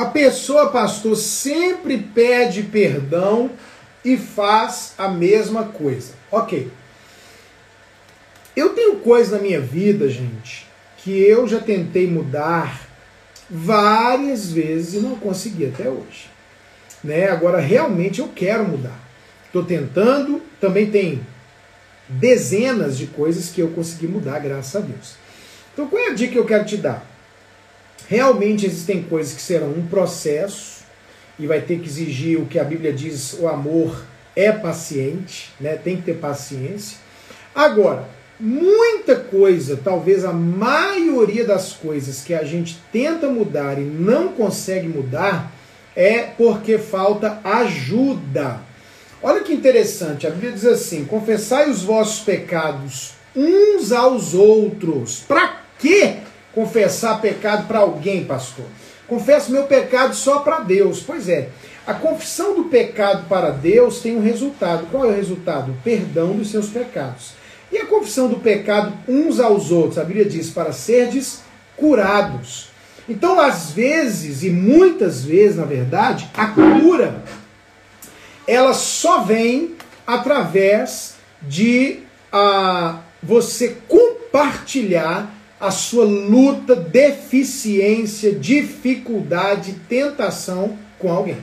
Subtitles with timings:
[0.00, 3.50] A pessoa, pastor, sempre pede perdão
[4.02, 6.14] e faz a mesma coisa.
[6.32, 6.72] Ok.
[8.56, 10.66] Eu tenho coisas na minha vida, gente,
[10.96, 12.80] que eu já tentei mudar
[13.50, 16.30] várias vezes e não consegui até hoje.
[17.04, 17.28] Né?
[17.28, 18.98] Agora, realmente eu quero mudar.
[19.44, 21.20] Estou tentando, também tem
[22.08, 25.16] dezenas de coisas que eu consegui mudar, graças a Deus.
[25.74, 27.09] Então, qual é a dica que eu quero te dar?
[28.08, 30.80] Realmente existem coisas que serão um processo
[31.38, 34.04] e vai ter que exigir o que a Bíblia diz, o amor
[34.36, 35.76] é paciente, né?
[35.76, 36.98] Tem que ter paciência.
[37.54, 38.08] Agora,
[38.38, 44.88] muita coisa, talvez a maioria das coisas que a gente tenta mudar e não consegue
[44.88, 45.52] mudar,
[45.94, 48.60] é porque falta ajuda.
[49.22, 55.24] Olha que interessante, a Bíblia diz assim: confessai os vossos pecados uns aos outros.
[55.26, 56.16] Para que
[56.54, 58.66] confessar pecado para alguém, pastor?
[59.06, 61.02] Confesso meu pecado só para Deus.
[61.04, 61.48] Pois é,
[61.86, 64.86] a confissão do pecado para Deus tem um resultado.
[64.90, 65.74] Qual é o resultado?
[65.82, 67.32] Perdão dos seus pecados.
[67.72, 71.40] E a confissão do pecado uns aos outros, a Bíblia diz, para serdes
[71.76, 72.68] curados.
[73.08, 77.22] Então, às vezes, e muitas vezes, na verdade, a cura
[78.46, 82.00] ela só vem através de
[82.32, 91.36] a, você compartilhar a sua luta, deficiência, dificuldade, tentação com alguém.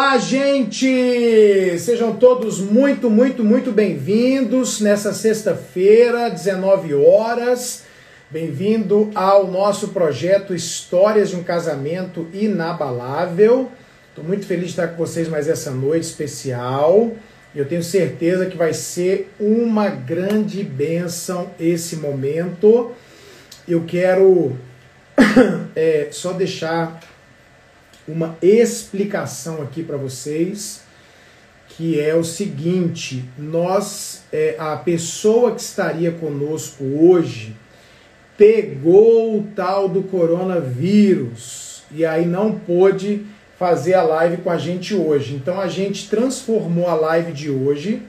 [0.00, 1.78] Olá, gente!
[1.78, 7.84] Sejam todos muito, muito, muito bem-vindos nessa sexta-feira, 19 horas.
[8.28, 13.70] Bem-vindo ao nosso projeto Histórias de um Casamento Inabalável.
[14.08, 17.12] Estou muito feliz de estar com vocês mais essa noite especial.
[17.54, 22.92] Eu tenho certeza que vai ser uma grande bênção esse momento.
[23.68, 24.56] Eu quero
[25.76, 26.98] é, só deixar
[28.08, 30.82] uma explicação aqui para vocês,
[31.68, 37.54] que é o seguinte: nós, é, a pessoa que estaria conosco hoje
[38.38, 43.26] pegou o tal do coronavírus e aí não pôde
[43.62, 45.34] fazer a live com a gente hoje.
[45.34, 48.02] Então a gente transformou a live de hoje.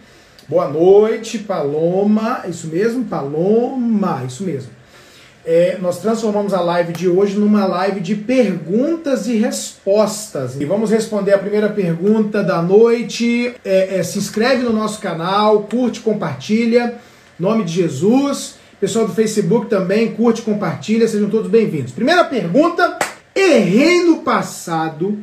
[0.47, 2.43] Boa noite, Paloma.
[2.49, 4.23] Isso mesmo, Paloma.
[4.27, 4.71] Isso mesmo
[5.45, 10.59] é, nós transformamos a live de hoje numa live de perguntas e respostas.
[10.59, 13.53] E vamos responder a primeira pergunta da noite.
[13.65, 16.95] É, é, se inscreve no nosso canal, curte, compartilha.
[17.37, 18.55] Nome de Jesus.
[18.79, 21.07] Pessoal do Facebook também, curte, compartilha.
[21.07, 21.91] Sejam todos bem-vindos.
[21.91, 22.97] Primeira pergunta:
[23.35, 25.17] errei no passado,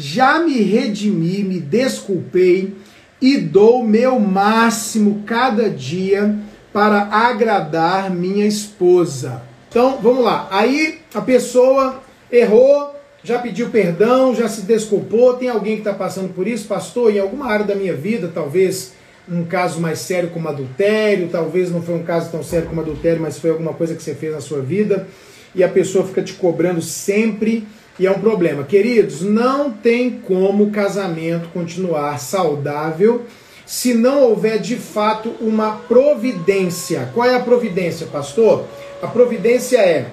[0.00, 2.74] já me redimi, me desculpei
[3.20, 6.38] e dou meu máximo cada dia
[6.72, 9.42] para agradar minha esposa.
[9.68, 10.48] Então, vamos lá.
[10.50, 12.02] Aí a pessoa
[12.32, 15.34] errou, já pediu perdão, já se desculpou.
[15.34, 18.94] Tem alguém que está passando por isso, pastor, em alguma área da minha vida, talvez
[19.28, 23.20] um caso mais sério como adultério, talvez não foi um caso tão sério como adultério,
[23.20, 25.06] mas foi alguma coisa que você fez na sua vida
[25.54, 27.66] e a pessoa fica te cobrando sempre
[28.00, 28.64] e é um problema.
[28.64, 33.26] Queridos, não tem como o casamento continuar saudável
[33.66, 37.10] se não houver de fato uma providência.
[37.12, 38.64] Qual é a providência, pastor?
[39.02, 40.06] A providência é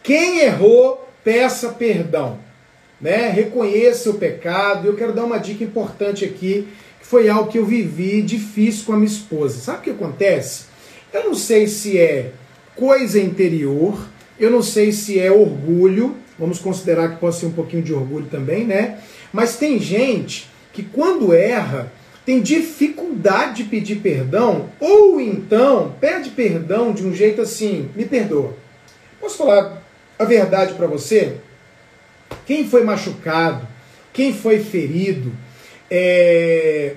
[0.00, 2.38] quem errou, peça perdão.
[3.00, 3.28] Né?
[3.30, 4.86] Reconheça o pecado.
[4.86, 6.68] Eu quero dar uma dica importante aqui,
[7.00, 9.58] que foi algo que eu vivi difícil com a minha esposa.
[9.58, 10.66] Sabe o que acontece?
[11.12, 12.30] Eu não sei se é
[12.76, 13.98] coisa interior,
[14.38, 18.26] eu não sei se é orgulho, vamos considerar que pode ser um pouquinho de orgulho
[18.30, 18.98] também, né?
[19.30, 21.92] Mas tem gente que quando erra,
[22.24, 28.54] tem dificuldade de pedir perdão, ou então pede perdão de um jeito assim, me perdoa.
[29.20, 29.82] Posso falar
[30.18, 31.36] a verdade para você?
[32.46, 33.66] Quem foi machucado,
[34.12, 35.32] quem foi ferido,
[35.90, 36.94] é,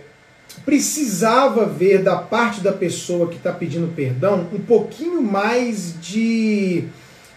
[0.64, 6.86] precisava ver da parte da pessoa que está pedindo perdão um pouquinho mais de,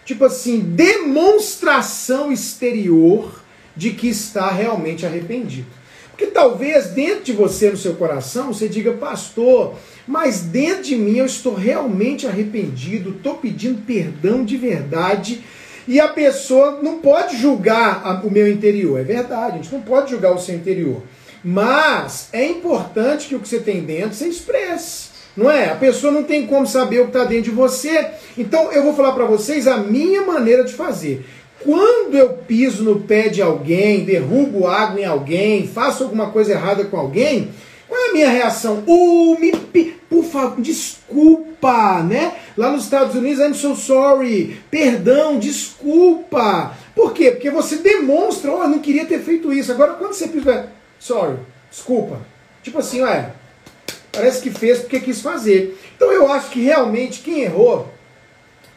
[0.06, 3.42] tipo assim, demonstração exterior
[3.76, 5.66] de que está realmente arrependido.
[6.10, 9.74] Porque talvez dentro de você, no seu coração, você diga, pastor,
[10.06, 15.42] mas dentro de mim eu estou realmente arrependido, estou pedindo perdão de verdade.
[15.86, 18.98] E a pessoa não pode julgar o meu interior.
[18.98, 21.02] É verdade, a gente não pode julgar o seu interior.
[21.44, 25.15] Mas é importante que o que você tem dentro você expresse.
[25.36, 25.70] Não é?
[25.70, 28.08] A pessoa não tem como saber o que está dentro de você.
[28.38, 31.26] Então eu vou falar para vocês a minha maneira de fazer.
[31.62, 36.84] Quando eu piso no pé de alguém, derrubo água em alguém, faço alguma coisa errada
[36.84, 37.50] com alguém,
[37.88, 38.82] Qual é a minha reação?
[38.86, 39.52] Uh, me,
[40.10, 42.34] por favor, desculpa, né?
[42.56, 46.76] Lá nos Estados Unidos, I'm so sorry, perdão, desculpa.
[46.94, 47.30] Por quê?
[47.30, 49.70] Porque você demonstra, oh, não queria ter feito isso.
[49.70, 50.68] Agora, quando você pede,
[50.98, 51.36] sorry,
[51.70, 52.20] desculpa.
[52.62, 53.30] Tipo assim, ué,
[54.16, 55.78] parece que fez porque quis fazer.
[55.94, 57.88] Então eu acho que realmente quem errou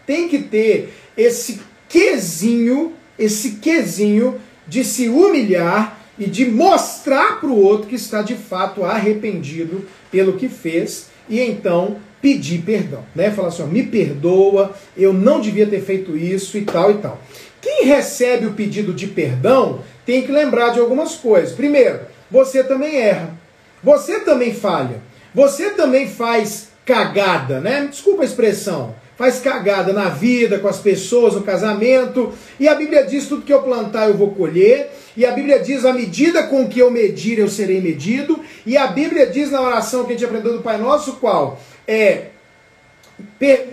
[0.06, 7.60] tem que ter esse quesinho, esse quesinho de se humilhar e de mostrar para o
[7.60, 13.32] outro que está de fato arrependido pelo que fez e então pedir perdão, né?
[13.32, 17.22] Falar assim, ó, me perdoa, eu não devia ter feito isso e tal e tal.
[17.62, 21.54] Quem recebe o pedido de perdão tem que lembrar de algumas coisas.
[21.54, 22.00] Primeiro,
[22.30, 23.38] você também erra.
[23.84, 25.02] Você também falha.
[25.34, 27.88] Você também faz cagada, né?
[27.90, 28.96] Desculpa a expressão.
[29.16, 32.32] Faz cagada na vida, com as pessoas, no casamento.
[32.60, 34.90] E a Bíblia diz: tudo que eu plantar eu vou colher.
[35.16, 38.40] E a Bíblia diz: a medida com que eu medir eu serei medido.
[38.66, 41.60] E a Bíblia diz na oração que a gente aprendeu do Pai Nosso: qual?
[41.88, 42.28] É,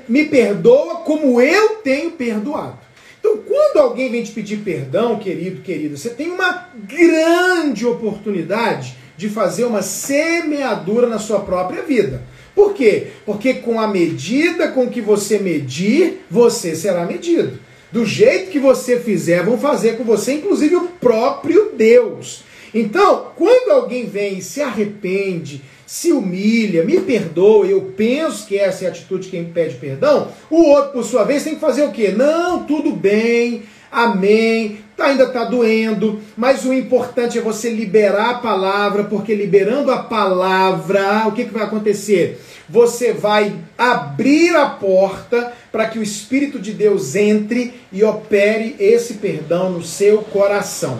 [0.08, 2.78] me perdoa como eu tenho perdoado.
[3.18, 9.28] Então, quando alguém vem te pedir perdão, querido, querida, você tem uma grande oportunidade de
[9.28, 12.22] fazer uma semeadura na sua própria vida.
[12.54, 13.08] Por quê?
[13.24, 17.58] Porque com a medida com que você medir, você será medido.
[17.92, 22.42] Do jeito que você fizer, vão fazer com você, inclusive o próprio Deus.
[22.74, 28.84] Então, quando alguém vem e se arrepende, se humilha, me perdoa, eu penso que essa
[28.84, 31.84] é a atitude de quem pede perdão, o outro, por sua vez, tem que fazer
[31.84, 32.12] o quê?
[32.14, 38.38] Não, tudo bem, amém, tá, ainda está doendo, mas o importante é você liberar a
[38.38, 42.40] palavra, porque liberando a palavra, o que, que vai acontecer?
[42.68, 49.14] Você vai abrir a porta para que o Espírito de Deus entre e opere esse
[49.14, 50.98] perdão no seu coração.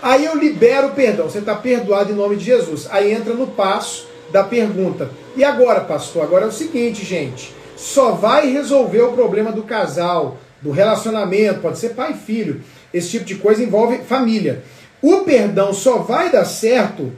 [0.00, 2.86] Aí eu libero o perdão, você está perdoado em nome de Jesus.
[2.90, 5.10] Aí entra no passo da pergunta.
[5.36, 6.22] E agora, pastor?
[6.22, 7.52] Agora é o seguinte, gente.
[7.76, 12.62] Só vai resolver o problema do casal, do relacionamento, pode ser pai e filho.
[12.92, 14.62] Esse tipo de coisa envolve família.
[15.00, 17.12] O perdão só vai dar certo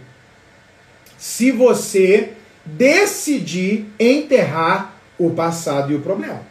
[1.17, 2.33] se você
[2.65, 6.43] decidir enterrar o passado e o problema.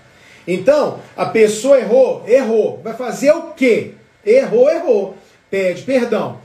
[0.48, 2.82] Então, a pessoa errou, errou.
[2.84, 3.92] Vai fazer o quê?
[4.26, 5.18] Errou, errou.
[5.50, 6.40] Pede perdão.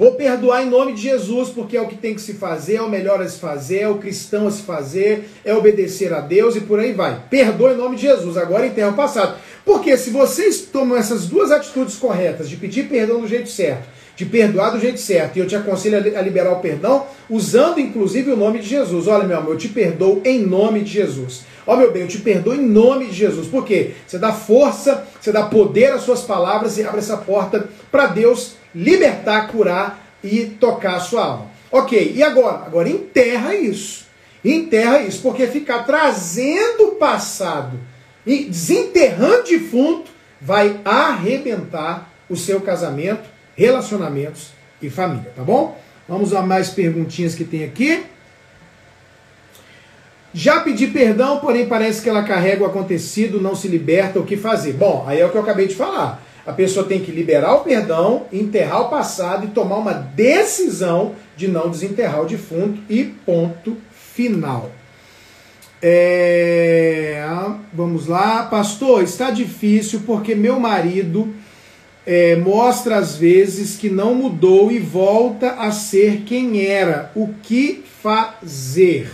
[0.00, 2.80] Vou perdoar em nome de Jesus, porque é o que tem que se fazer, é
[2.80, 6.56] o melhor a se fazer, é o cristão a se fazer, é obedecer a Deus
[6.56, 7.24] e por aí vai.
[7.28, 9.36] Perdoa em nome de Jesus, agora enterra o passado.
[9.62, 14.24] Porque se vocês tomam essas duas atitudes corretas, de pedir perdão do jeito certo, de
[14.24, 18.36] perdoar do jeito certo, e eu te aconselho a liberar o perdão, usando inclusive o
[18.38, 19.06] nome de Jesus.
[19.06, 21.42] Olha, meu amor, eu te perdoo em nome de Jesus.
[21.66, 23.48] Ó, meu bem, eu te perdoo em nome de Jesus.
[23.48, 23.90] Por quê?
[24.06, 28.58] Você dá força, você dá poder às suas palavras e abre essa porta para Deus
[28.74, 31.46] libertar, curar e tocar a sua alma.
[31.70, 32.64] Ok, e agora?
[32.66, 34.06] Agora enterra isso.
[34.44, 37.78] Enterra isso, porque ficar trazendo o passado
[38.26, 44.50] e desenterrando defunto vai arrebentar o seu casamento, relacionamentos
[44.80, 45.78] e família, tá bom?
[46.08, 48.02] Vamos a mais perguntinhas que tem aqui.
[50.32, 54.36] Já pedi perdão, porém parece que ela carrega o acontecido, não se liberta, o que
[54.36, 54.72] fazer?
[54.72, 56.22] Bom, aí é o que eu acabei de falar.
[56.46, 61.46] A pessoa tem que liberar o perdão, enterrar o passado e tomar uma decisão de
[61.48, 64.70] não desenterrar o defunto e ponto final.
[65.82, 67.24] É,
[67.72, 71.32] vamos lá, pastor, está difícil porque meu marido
[72.06, 77.10] é, mostra às vezes que não mudou e volta a ser quem era.
[77.14, 79.10] O que fazer?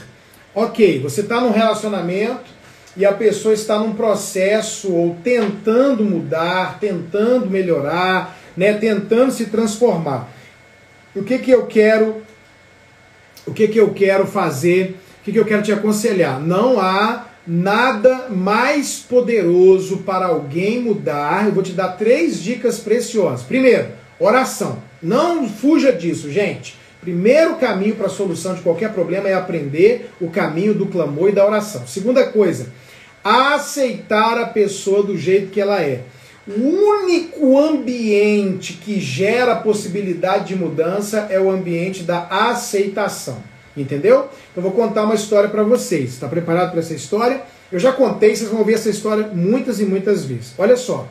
[0.55, 2.56] Ok, você está num relacionamento
[2.97, 10.29] e a pessoa está num processo ou tentando mudar, tentando melhorar, né, tentando se transformar.
[11.15, 12.23] O que que eu quero?
[13.47, 14.97] O que que eu quero fazer?
[15.21, 16.41] O que que eu quero te aconselhar?
[16.41, 21.47] Não há nada mais poderoso para alguém mudar.
[21.47, 23.43] Eu vou te dar três dicas preciosas.
[23.43, 23.89] Primeiro,
[24.19, 24.83] oração.
[25.03, 26.77] Não fuja disso, gente.
[27.01, 31.33] Primeiro caminho para a solução de qualquer problema é aprender o caminho do clamor e
[31.33, 31.87] da oração.
[31.87, 32.67] Segunda coisa,
[33.27, 36.03] aceitar a pessoa do jeito que ela é.
[36.47, 43.43] O único ambiente que gera possibilidade de mudança é o ambiente da aceitação.
[43.77, 44.29] Entendeu?
[44.53, 46.11] Então vou contar uma história para vocês.
[46.11, 47.43] Está preparado para essa história?
[47.71, 50.55] Eu já contei, vocês vão ouvir essa história muitas e muitas vezes.
[50.57, 51.09] Olha só.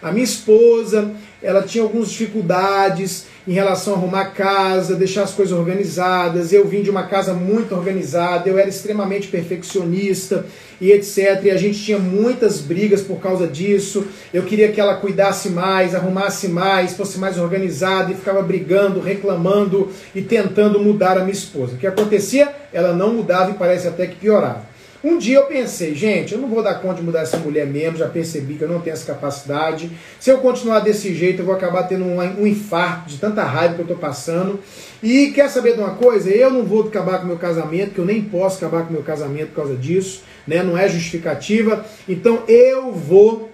[0.00, 1.10] A minha esposa,
[1.42, 6.52] ela tinha algumas dificuldades em relação a arrumar casa, deixar as coisas organizadas.
[6.52, 10.46] Eu vim de uma casa muito organizada, eu era extremamente perfeccionista
[10.80, 11.42] e etc.
[11.44, 14.06] E a gente tinha muitas brigas por causa disso.
[14.32, 19.90] Eu queria que ela cuidasse mais, arrumasse mais, fosse mais organizada e ficava brigando, reclamando
[20.14, 21.74] e tentando mudar a minha esposa.
[21.74, 22.54] O que acontecia?
[22.72, 24.77] Ela não mudava e parece até que piorava.
[25.02, 27.98] Um dia eu pensei, gente, eu não vou dar conta de mudar essa mulher mesmo,
[27.98, 29.90] já percebi que eu não tenho essa capacidade.
[30.18, 33.74] Se eu continuar desse jeito, eu vou acabar tendo um, um infarto de tanta raiva
[33.74, 34.58] que eu estou passando.
[35.00, 36.30] E quer saber de uma coisa?
[36.30, 38.92] Eu não vou acabar com o meu casamento, que eu nem posso acabar com o
[38.94, 40.64] meu casamento por causa disso, né?
[40.64, 41.84] não é justificativa.
[42.08, 43.52] Então eu vou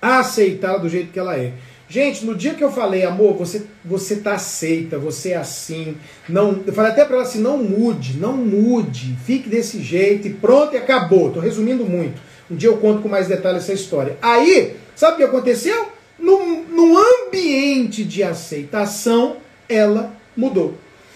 [0.00, 1.52] aceitá-la do jeito que ela é.
[1.92, 5.94] Gente, no dia que eu falei, amor, você você tá aceita, você é assim,
[6.26, 10.32] não, eu falei até para ela assim, não mude, não mude, fique desse jeito e
[10.32, 11.30] pronto e acabou.
[11.30, 12.18] Tô resumindo muito.
[12.50, 14.16] Um dia eu conto com mais detalhes essa história.
[14.22, 15.88] Aí, sabe o que aconteceu?
[16.18, 19.36] Num, num ambiente de aceitação,
[19.68, 20.72] ela mudou.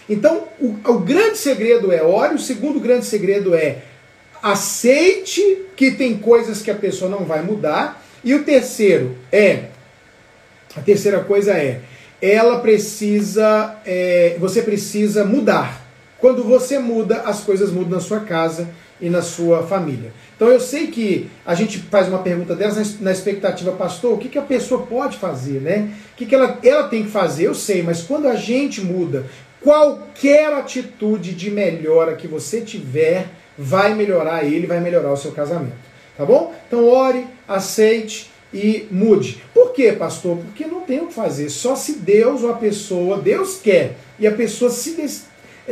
[0.07, 3.79] Então, o, o grande segredo é ore, o segundo grande segredo é
[4.43, 5.41] aceite
[5.75, 9.75] que tem coisas que a pessoa não vai mudar, e o terceiro é
[10.75, 11.81] a terceira coisa é,
[12.21, 15.85] ela precisa, é, você precisa mudar.
[16.19, 18.67] Quando você muda, as coisas mudam na sua casa
[18.99, 20.11] e na sua família.
[20.35, 24.29] Então eu sei que a gente faz uma pergunta dessa na expectativa, pastor, o que,
[24.29, 25.91] que a pessoa pode fazer, né?
[26.13, 27.45] O que, que ela, ela tem que fazer?
[27.45, 29.25] Eu sei, mas quando a gente muda,
[29.61, 35.87] qualquer atitude de melhora que você tiver vai melhorar ele, vai melhorar o seu casamento.
[36.17, 36.53] Tá bom?
[36.67, 39.43] Então ore, aceite e mude.
[39.53, 40.37] Por quê, pastor?
[40.37, 41.49] Porque não tem o que fazer.
[41.49, 44.95] Só se Deus ou a pessoa, Deus quer, e a pessoa se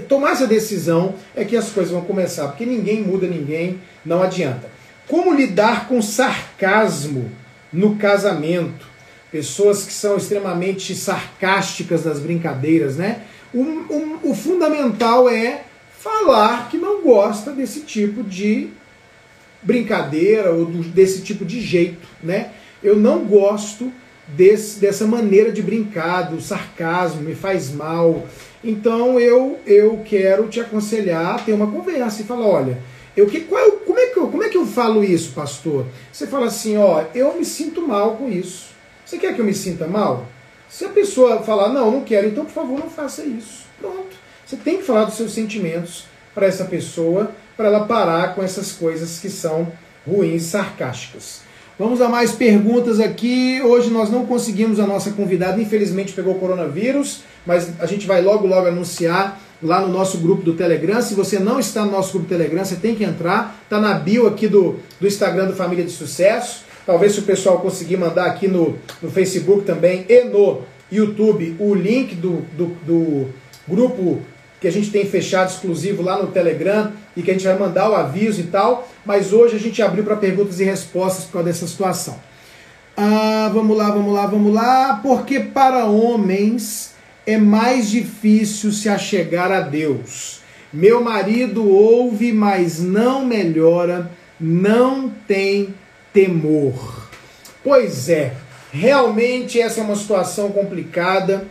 [0.07, 2.47] tomar essa decisão, é que as coisas vão começar.
[2.47, 4.69] Porque ninguém muda ninguém, não adianta.
[5.07, 7.31] Como lidar com sarcasmo
[7.71, 8.85] no casamento?
[9.31, 13.21] Pessoas que são extremamente sarcásticas nas brincadeiras, né?
[13.53, 15.63] O, o, o fundamental é
[15.99, 18.69] falar que não gosta desse tipo de
[19.61, 22.51] brincadeira ou desse tipo de jeito, né?
[22.85, 23.91] Eu não gosto
[24.27, 28.27] desse, dessa maneira de brincar, do sarcasmo, me faz mal.
[28.63, 32.77] Então eu, eu quero te aconselhar a ter uma conversa e falar, olha,
[33.17, 35.87] eu, que, qual, como, é que eu, como é que eu falo isso, pastor?
[36.13, 38.67] Você fala assim, ó, eu me sinto mal com isso.
[39.03, 40.27] Você quer que eu me sinta mal?
[40.69, 43.65] Se a pessoa falar, não, não quero, então por favor não faça isso.
[43.79, 44.15] Pronto.
[44.45, 48.73] Você tem que falar dos seus sentimentos para essa pessoa, para ela parar com essas
[48.73, 49.71] coisas que são
[50.05, 51.41] ruins, sarcásticas.
[51.77, 53.61] Vamos a mais perguntas aqui.
[53.61, 58.21] Hoje nós não conseguimos a nossa convidada, infelizmente pegou o coronavírus, mas a gente vai
[58.21, 61.01] logo, logo anunciar lá no nosso grupo do Telegram.
[61.01, 63.59] Se você não está no nosso grupo do Telegram, você tem que entrar.
[63.63, 66.63] Está na bio aqui do, do Instagram do Família de Sucesso.
[66.85, 71.75] Talvez se o pessoal conseguir mandar aqui no, no Facebook também e no YouTube o
[71.75, 73.27] link do, do, do
[73.67, 74.21] grupo
[74.59, 77.89] que a gente tem fechado exclusivo lá no Telegram e que a gente vai mandar
[77.89, 81.47] o aviso e tal, mas hoje a gente abriu para perguntas e respostas por causa
[81.49, 82.19] dessa situação.
[82.97, 84.99] Ah, vamos lá, vamos lá, vamos lá.
[85.03, 86.93] Porque para homens
[87.25, 90.39] é mais difícil se achegar a Deus.
[90.71, 95.73] Meu marido ouve, mas não melhora, não tem
[96.13, 97.09] temor.
[97.63, 98.33] Pois é,
[98.71, 101.47] realmente essa é uma situação complicada.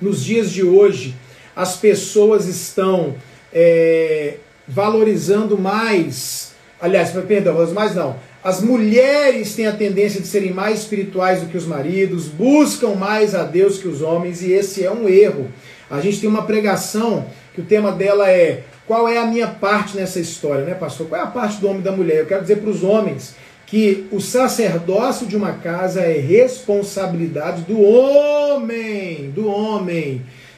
[0.00, 1.14] Nos dias de hoje,
[1.56, 3.14] as pessoas estão
[3.52, 4.34] é,
[4.68, 11.40] valorizando mais, aliás, perdão, mais não, as mulheres têm a tendência de serem mais espirituais
[11.40, 15.08] do que os maridos, buscam mais a Deus que os homens, e esse é um
[15.08, 15.50] erro.
[15.90, 19.96] A gente tem uma pregação que o tema dela é qual é a minha parte
[19.96, 21.08] nessa história, né, pastor?
[21.08, 22.18] Qual é a parte do homem e da mulher?
[22.18, 23.34] Eu quero dizer para os homens
[23.66, 28.65] que o sacerdócio de uma casa é responsabilidade do homem.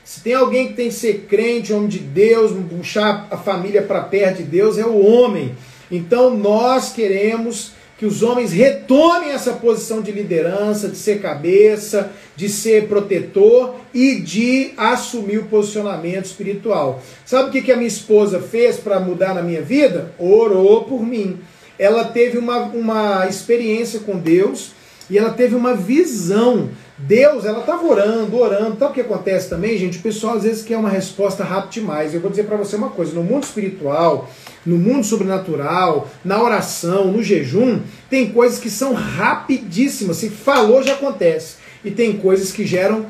[0.09, 4.01] Se tem alguém que tem que ser crente, homem de Deus, puxar a família para
[4.01, 5.55] perto de Deus, é o homem.
[5.91, 12.49] Então nós queremos que os homens retomem essa posição de liderança, de ser cabeça, de
[12.49, 17.03] ser protetor e de assumir o posicionamento espiritual.
[17.27, 20.15] Sabe o que, que a minha esposa fez para mudar na minha vida?
[20.19, 21.39] Orou por mim.
[21.79, 24.71] Ela teve uma, uma experiência com Deus
[25.11, 28.77] e ela teve uma visão Deus, ela estava orando, orando.
[28.77, 29.99] Sabe o que acontece também, gente?
[29.99, 32.13] O pessoal às vezes quer uma resposta rápida demais.
[32.13, 34.29] Eu vou dizer para você uma coisa: no mundo espiritual,
[34.67, 40.17] no mundo sobrenatural, na oração, no jejum, tem coisas que são rapidíssimas.
[40.17, 41.57] Se falou, já acontece.
[41.85, 43.07] E tem coisas que geram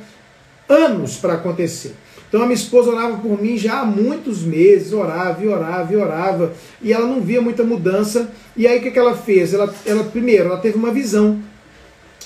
[0.68, 1.94] anos para acontecer.
[2.28, 5.96] Então a minha esposa orava por mim já há muitos meses, orava e orava e
[5.96, 6.52] orava,
[6.82, 8.30] e ela não via muita mudança.
[8.54, 9.54] E aí o que, que ela fez?
[9.54, 11.40] Ela, ela primeiro, ela teve uma visão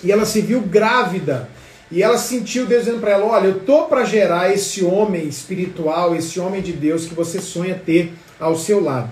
[0.02, 1.48] e ela se viu grávida.
[1.90, 6.16] E ela sentiu Deus dizendo para ela: Olha, eu tô para gerar esse homem espiritual,
[6.16, 9.10] esse homem de Deus que você sonha ter ao seu lado.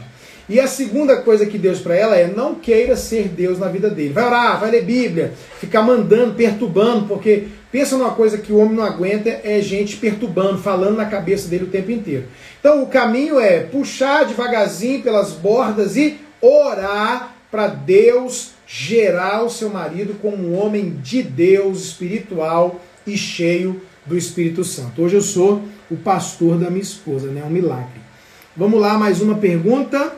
[0.49, 3.89] E a segunda coisa que Deus para ela é: não queira ser Deus na vida
[3.89, 4.13] dele.
[4.13, 8.75] Vai orar, vai ler Bíblia, ficar mandando, perturbando, porque pensa numa coisa que o homem
[8.75, 12.25] não aguenta é gente perturbando, falando na cabeça dele o tempo inteiro.
[12.59, 19.69] Então o caminho é puxar devagarzinho pelas bordas e orar para Deus gerar o seu
[19.69, 25.03] marido como um homem de Deus, espiritual e cheio do Espírito Santo.
[25.03, 27.43] Hoje eu sou o pastor da minha esposa, né?
[27.45, 28.01] Um milagre.
[28.57, 30.15] Vamos lá, mais uma pergunta.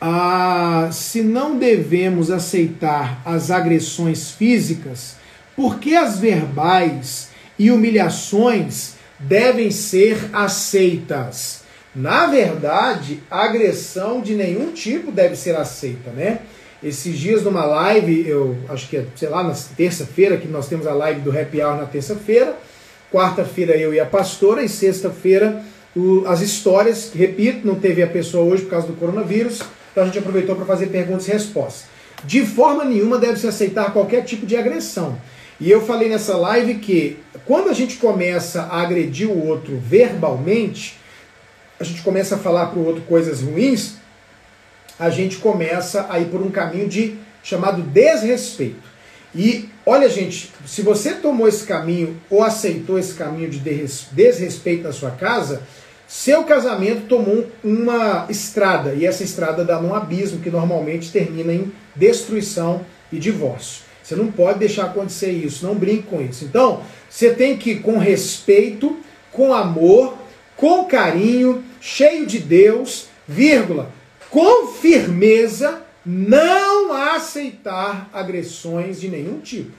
[0.00, 5.14] Ah, se não devemos aceitar as agressões físicas,
[5.54, 11.62] por que as verbais e humilhações devem ser aceitas?
[11.94, 16.40] Na verdade, agressão de nenhum tipo deve ser aceita, né?
[16.84, 20.86] Esses dias numa live, eu acho que é, sei lá, na terça-feira, que nós temos
[20.86, 22.56] a live do Happy Hour na terça-feira.
[23.10, 25.64] Quarta-feira eu e a pastora, e sexta-feira
[26.26, 29.60] as histórias, repito, não teve a pessoa hoje por causa do coronavírus,
[29.92, 31.84] então a gente aproveitou para fazer perguntas e respostas.
[32.24, 35.16] De forma nenhuma deve-se aceitar qualquer tipo de agressão.
[35.60, 40.98] E eu falei nessa live que quando a gente começa a agredir o outro verbalmente,
[41.78, 43.94] a gente começa a falar para o outro coisas ruins,
[44.98, 48.94] a gente começa a ir por um caminho de chamado desrespeito.
[49.34, 53.58] E olha, gente, se você tomou esse caminho ou aceitou esse caminho de
[54.12, 55.62] desrespeito na sua casa,
[56.06, 61.72] seu casamento tomou uma estrada, e essa estrada dá num abismo que normalmente termina em
[61.96, 63.82] destruição e divórcio.
[64.02, 66.44] Você não pode deixar acontecer isso, não brinque com isso.
[66.44, 68.98] Então, você tem que, com respeito,
[69.32, 70.16] com amor,
[70.56, 73.90] com carinho, cheio de Deus, vírgula,
[74.34, 79.70] com firmeza, não aceitar agressões de nenhum tipo.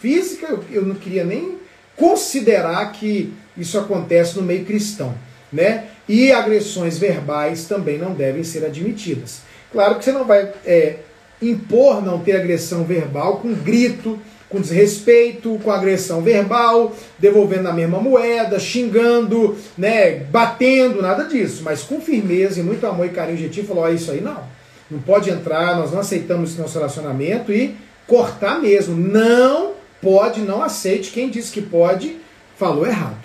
[0.00, 1.58] Física, eu não queria nem
[1.94, 5.14] considerar que isso acontece no meio cristão,
[5.52, 5.90] né?
[6.08, 9.42] E agressões verbais também não devem ser admitidas.
[9.70, 10.96] Claro que você não vai é,
[11.40, 18.00] impor não ter agressão verbal com grito, com desrespeito, com agressão verbal, devolvendo a mesma
[18.00, 23.64] moeda, xingando, né, batendo, nada disso, mas com firmeza e muito amor e carinho gentil,
[23.64, 24.42] falou: oh, isso aí não,
[24.90, 27.76] não pode entrar, nós não aceitamos esse nosso relacionamento e
[28.06, 28.96] cortar mesmo.
[28.96, 31.10] Não pode, não aceite.
[31.10, 32.16] Quem disse que pode,
[32.56, 33.18] falou errado.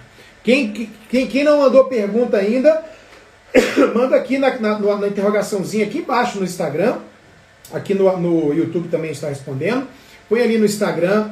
[0.44, 2.84] Quem, quem, quem não mandou pergunta ainda,
[3.96, 6.98] manda aqui na, na, na interrogaçãozinha aqui embaixo no Instagram,
[7.72, 9.88] aqui no, no YouTube também está respondendo.
[10.34, 11.30] Põe ali no Instagram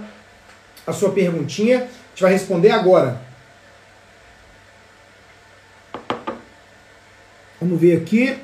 [0.86, 1.78] a sua perguntinha.
[1.78, 3.20] A gente vai responder agora.
[7.60, 8.38] Vamos ver aqui.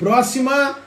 [0.00, 0.80] Próxima.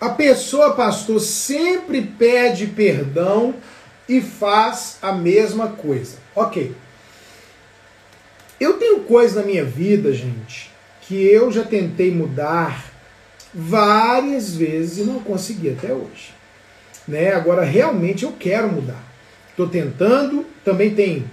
[0.00, 3.56] A pessoa, pastor, sempre pede perdão
[4.08, 6.18] e faz a mesma coisa.
[6.36, 6.72] Ok.
[8.60, 12.91] Eu tenho coisa na minha vida, gente, que eu já tentei mudar
[13.54, 16.34] várias vezes e não consegui até hoje.
[17.06, 17.32] Né?
[17.32, 19.02] Agora, realmente eu quero mudar.
[19.50, 21.24] Estou tentando, também tem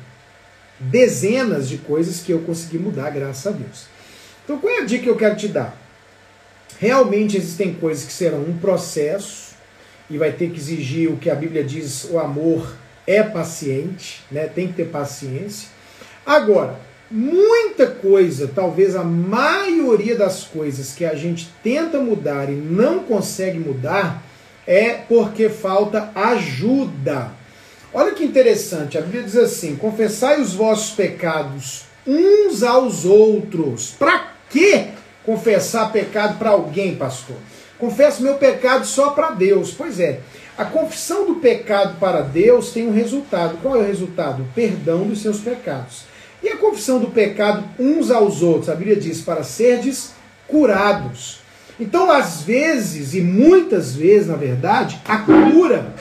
[0.79, 3.87] dezenas de coisas que eu consegui mudar, graças a Deus.
[4.43, 5.77] Então, qual é a dica que eu quero te dar?
[6.79, 9.55] Realmente existem coisas que serão um processo
[10.09, 14.47] e vai ter que exigir o que a Bíblia diz: o amor é paciente, né?
[14.47, 15.69] tem que ter paciência.
[16.25, 16.79] Agora,
[17.11, 23.59] muita coisa, talvez a maioria das coisas que a gente tenta mudar e não consegue
[23.59, 24.23] mudar,
[24.67, 27.31] é porque falta ajuda.
[27.91, 33.95] Olha que interessante, a Bíblia diz assim: confessai os vossos pecados uns aos outros.
[33.97, 34.87] Para que
[35.25, 37.37] confessar pecado para alguém, pastor?
[37.77, 39.71] Confesso meu pecado só para Deus.
[39.71, 40.19] Pois é,
[40.57, 43.57] a confissão do pecado para Deus tem um resultado.
[43.61, 44.45] Qual é o resultado?
[44.53, 46.08] Perdão dos seus pecados.
[46.41, 50.11] E a confissão do pecado uns aos outros, a Bíblia diz, para serdes
[50.47, 51.39] curados.
[51.79, 55.93] Então, às vezes, e muitas vezes, na verdade, a cura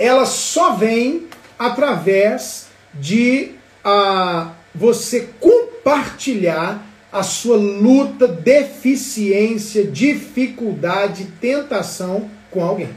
[0.00, 1.26] ela só vem
[1.58, 3.52] através de
[3.84, 12.88] a, você compartilhar a sua luta, deficiência, dificuldade, tentação com alguém.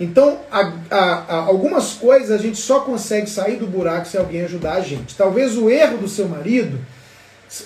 [0.00, 4.40] Então, a, a, a, algumas coisas a gente só consegue sair do buraco se alguém
[4.42, 5.14] ajudar a gente.
[5.14, 6.78] Talvez o erro do seu marido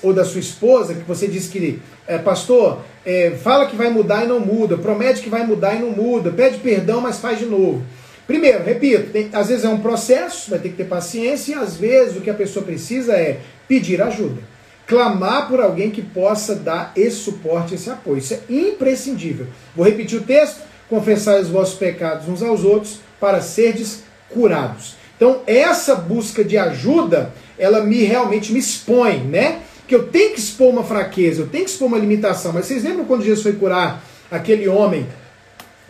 [0.02, 4.24] ou da sua esposa, que você disse que, é, pastor, é, fala que vai mudar
[4.24, 7.46] e não muda, promete que vai mudar e não muda, pede perdão, mas faz de
[7.46, 7.84] novo.
[8.26, 11.76] Primeiro, repito, tem, às vezes é um processo, vai ter que ter paciência, e às
[11.76, 14.40] vezes o que a pessoa precisa é pedir ajuda.
[14.86, 18.18] clamar por alguém que possa dar esse suporte, esse apoio.
[18.18, 19.46] Isso é imprescindível.
[19.74, 20.60] Vou repetir o texto:
[20.94, 24.94] confessar os vossos pecados uns aos outros para serdes curados.
[25.16, 29.60] Então, essa busca de ajuda, ela me realmente me expõe, né?
[29.88, 32.52] Que eu tenho que expor uma fraqueza, eu tenho que expor uma limitação.
[32.52, 35.06] Mas vocês lembram quando Jesus foi curar aquele homem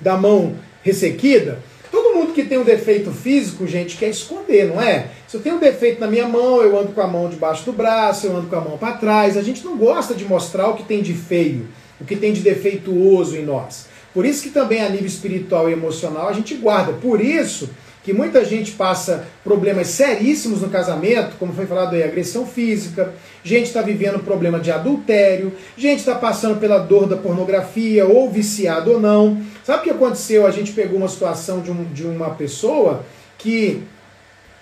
[0.01, 1.59] da mão ressequida?
[1.90, 5.09] Todo mundo que tem um defeito físico, gente, quer esconder, não é?
[5.29, 7.73] Se eu tenho um defeito na minha mão, eu ando com a mão debaixo do
[7.73, 9.37] braço, eu ando com a mão para trás.
[9.37, 11.69] A gente não gosta de mostrar o que tem de feio,
[12.01, 13.93] o que tem de defeituoso em nós.
[14.14, 16.92] Por isso que também a nível espiritual e emocional a gente guarda.
[16.92, 17.68] Por isso
[18.05, 23.66] que muita gente passa problemas seríssimos no casamento, como foi falado aí, agressão física, gente
[23.66, 29.00] está vivendo problema de adultério, gente está passando pela dor da pornografia, ou viciado ou
[29.00, 29.42] não.
[29.64, 30.46] Sabe o que aconteceu?
[30.46, 33.05] A gente pegou uma situação de, um, de uma pessoa
[33.38, 33.83] que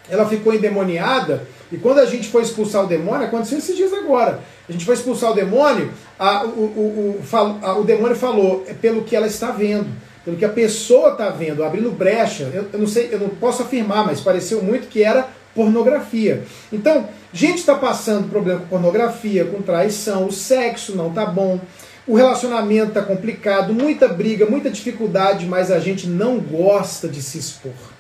[0.08, 4.40] ela ficou endemoniada, e quando a gente foi expulsar o demônio, aconteceu esses dias agora.
[4.68, 8.74] A gente foi expulsar o demônio, a, o, o, o, a, o demônio falou, é
[8.74, 9.88] pelo que ela está vendo
[10.24, 12.44] pelo que a pessoa está vendo, abrindo brecha.
[12.54, 16.44] Eu, eu, não sei, eu não posso afirmar, mas pareceu muito que era pornografia.
[16.72, 21.61] Então, gente está passando problema com pornografia, com traição, o sexo não tá bom,
[22.06, 27.38] o relacionamento está complicado, muita briga, muita dificuldade, mas a gente não gosta de se
[27.38, 27.91] expor.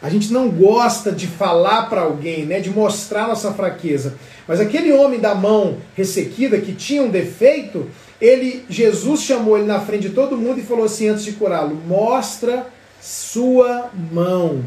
[0.00, 4.14] A gente não gosta de falar para alguém, né, de mostrar nossa fraqueza.
[4.46, 7.88] Mas aquele homem da mão ressequida que tinha um defeito,
[8.20, 11.74] ele Jesus chamou ele na frente de todo mundo e falou assim antes de curá-lo:
[11.74, 12.66] "Mostra
[13.00, 14.64] sua mão.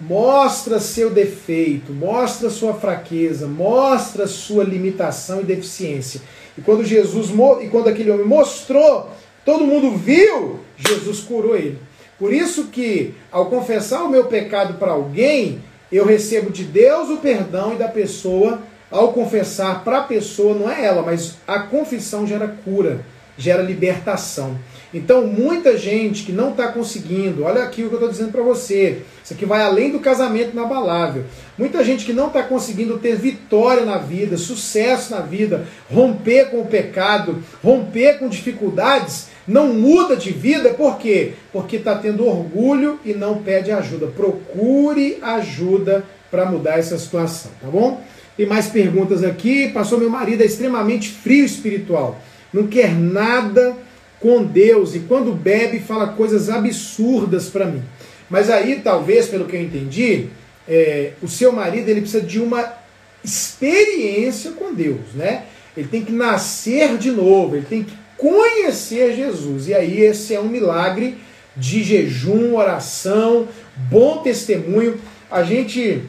[0.00, 6.20] Mostra seu defeito, mostra sua fraqueza, mostra sua limitação e deficiência".
[6.58, 7.30] E quando Jesus
[7.62, 9.10] e quando aquele homem mostrou,
[9.44, 11.78] todo mundo viu, Jesus curou ele.
[12.22, 15.58] Por isso que ao confessar o meu pecado para alguém,
[15.90, 20.70] eu recebo de Deus o perdão e da pessoa ao confessar para a pessoa, não
[20.70, 23.04] é ela, mas a confissão gera cura,
[23.36, 24.56] gera libertação.
[24.94, 28.42] Então, muita gente que não está conseguindo, olha aqui o que eu estou dizendo para
[28.42, 31.24] você, isso aqui vai além do casamento inabalável.
[31.58, 36.60] Muita gente que não está conseguindo ter vitória na vida, sucesso na vida, romper com
[36.60, 41.32] o pecado, romper com dificuldades, não muda de vida, por quê?
[41.52, 44.06] Porque está tendo orgulho e não pede ajuda.
[44.06, 48.02] Procure ajuda para mudar essa situação, tá bom?
[48.36, 49.68] Tem mais perguntas aqui.
[49.68, 52.20] Passou meu marido é extremamente frio espiritual.
[52.52, 53.76] Não quer nada
[54.20, 57.82] com Deus e quando bebe fala coisas absurdas para mim.
[58.30, 60.28] Mas aí, talvez, pelo que eu entendi,
[60.66, 62.72] é, o seu marido ele precisa de uma
[63.22, 65.44] experiência com Deus, né?
[65.76, 69.66] Ele tem que nascer de novo, ele tem que conhecer Jesus.
[69.66, 71.18] E aí esse é um milagre
[71.56, 73.48] de jejum, oração,
[73.90, 75.00] bom testemunho.
[75.28, 76.04] A gente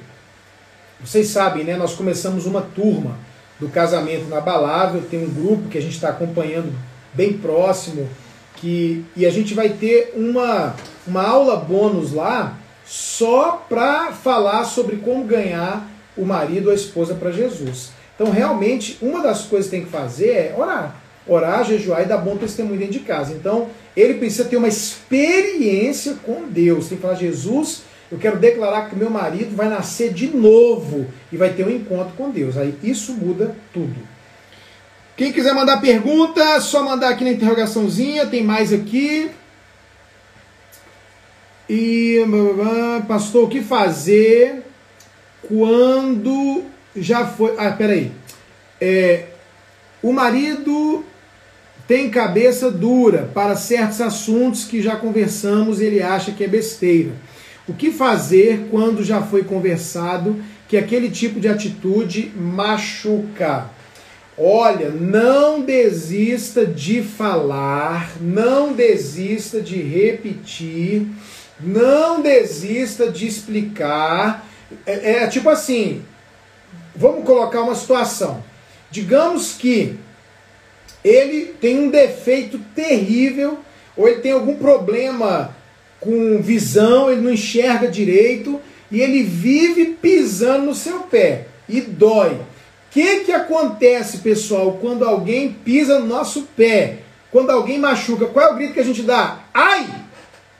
[1.04, 1.76] vocês sabem, né?
[1.76, 3.18] Nós começamos uma turma
[3.60, 6.74] do casamento inabalável, tem um grupo que a gente está acompanhando
[7.14, 8.08] bem próximo,
[8.56, 14.98] que, e a gente vai ter uma, uma aula bônus lá só para falar sobre
[14.98, 17.92] como ganhar o marido ou a esposa para Jesus.
[18.16, 21.03] Então, realmente, uma das coisas que tem que fazer é orar.
[21.28, 23.34] Orar, jejuar e dar bom testemunho dentro de casa.
[23.34, 26.88] Então, ele precisa ter uma experiência com Deus.
[26.88, 31.38] Tem que falar, Jesus, eu quero declarar que meu marido vai nascer de novo e
[31.38, 32.58] vai ter um encontro com Deus.
[32.58, 33.96] Aí isso muda tudo.
[35.16, 39.32] Quem quiser mandar pergunta, só mandar aqui na interrogaçãozinha, tem mais aqui.
[41.70, 42.18] E
[43.08, 44.64] pastor, o que fazer
[45.48, 46.64] quando
[46.96, 47.56] já foi.
[47.58, 48.12] Ah, peraí.
[48.82, 49.28] É,
[50.02, 51.06] o marido
[51.88, 57.12] tem cabeça dura para certos assuntos que já conversamos e ele acha que é besteira.
[57.68, 63.70] O que fazer quando já foi conversado que aquele tipo de atitude machuca?
[64.38, 71.06] Olha, não desista de falar, não desista de repetir,
[71.60, 74.48] não desista de explicar.
[74.86, 76.02] É, é tipo assim,
[76.96, 78.44] vamos colocar uma situação.
[78.90, 79.98] Digamos que
[81.04, 83.60] ele tem um defeito terrível,
[83.96, 85.56] ou ele tem algum problema
[86.00, 88.60] com visão, ele não enxerga direito
[88.92, 92.34] e ele vive pisando no seu pé e dói.
[92.34, 92.46] O
[92.92, 97.00] que, que acontece, pessoal, quando alguém pisa no nosso pé?
[97.32, 99.46] Quando alguém machuca, qual é o grito que a gente dá?
[99.52, 99.88] Ai!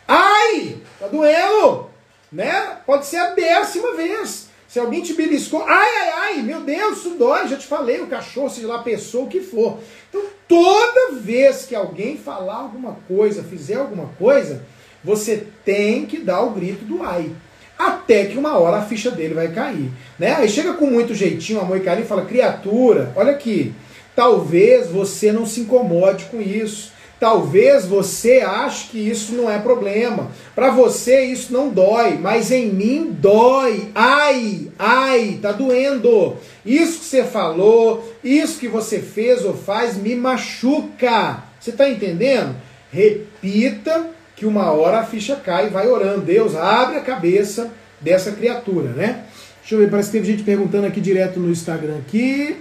[0.08, 0.78] Ai!
[1.00, 1.90] Tá doendo!
[2.32, 2.78] Né?
[2.88, 4.43] Pode ser a décima vez.
[4.74, 8.08] Se alguém te beliscou, ai, ai, ai, meu Deus, isso dói, já te falei, o
[8.08, 9.78] cachorro, seja lá pessoa, o que for.
[10.10, 14.66] Então, toda vez que alguém falar alguma coisa, fizer alguma coisa,
[15.04, 17.30] você tem que dar o grito do ai.
[17.78, 19.92] até que uma hora a ficha dele vai cair.
[20.18, 20.34] Né?
[20.34, 23.76] Aí chega com muito jeitinho, amor e carinho e fala: criatura, olha aqui,
[24.16, 26.92] talvez você não se incomode com isso.
[27.24, 30.30] Talvez você ache que isso não é problema.
[30.54, 33.88] Para você isso não dói, mas em mim dói.
[33.96, 36.36] Ai, ai, tá doendo.
[36.66, 41.42] Isso que você falou, isso que você fez ou faz me machuca.
[41.62, 42.58] Você tá entendendo?
[42.92, 44.06] Repita
[44.36, 46.26] que uma hora a ficha cai vai orando.
[46.26, 49.24] Deus abre a cabeça dessa criatura, né?
[49.62, 52.58] Deixa eu ver, parece que teve gente perguntando aqui direto no Instagram aqui.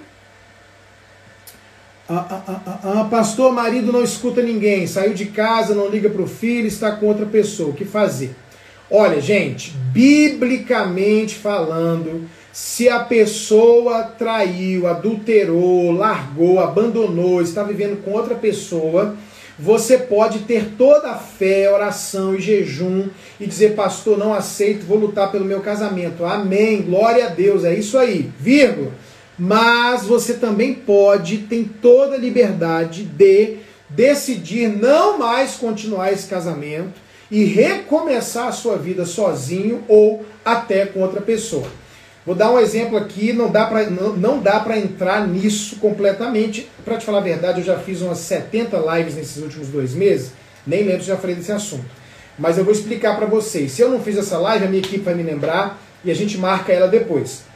[2.15, 6.11] Ah, ah, ah, ah, ah pastor, marido não escuta ninguém, saiu de casa, não liga
[6.11, 7.71] para o filho, está com outra pessoa.
[7.71, 8.37] O que fazer?
[8.91, 18.35] Olha, gente, biblicamente falando, se a pessoa traiu, adulterou, largou, abandonou, está vivendo com outra
[18.35, 19.17] pessoa,
[19.59, 23.09] você pode ter toda a fé, oração e jejum
[23.41, 26.27] e dizer, pastor, não aceito, vou lutar pelo meu casamento.
[26.27, 28.93] Amém, glória a Deus, é isso aí, vírgula.
[29.45, 33.57] Mas você também pode, tem toda a liberdade de
[33.91, 36.93] decidir não mais continuar esse casamento
[37.29, 41.67] e recomeçar a sua vida sozinho ou até com outra pessoa.
[42.25, 46.71] Vou dar um exemplo aqui, não dá para não, não dá para entrar nisso completamente.
[46.85, 50.31] Para te falar a verdade, eu já fiz umas 70 lives nesses últimos dois meses,
[50.65, 51.91] nem lembro se já falei desse assunto.
[52.39, 53.73] Mas eu vou explicar para vocês.
[53.73, 56.39] Se eu não fiz essa live, a minha equipe vai me lembrar e a gente
[56.39, 57.51] marca ela depois.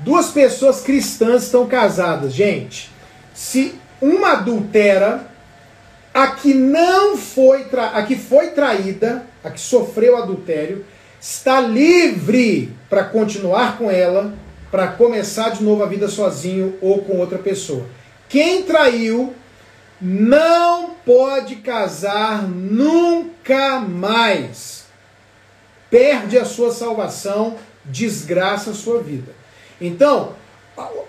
[0.00, 2.90] Duas pessoas cristãs estão casadas, gente.
[3.34, 5.26] Se uma adultera,
[6.12, 7.88] a que não foi tra...
[7.88, 10.84] a que foi traída, a que sofreu adultério,
[11.20, 14.32] está livre para continuar com ela,
[14.70, 17.84] para começar de novo a vida sozinho ou com outra pessoa.
[18.26, 19.34] Quem traiu
[20.00, 24.84] não pode casar nunca mais.
[25.90, 29.39] Perde a sua salvação, desgraça a sua vida.
[29.80, 30.34] Então,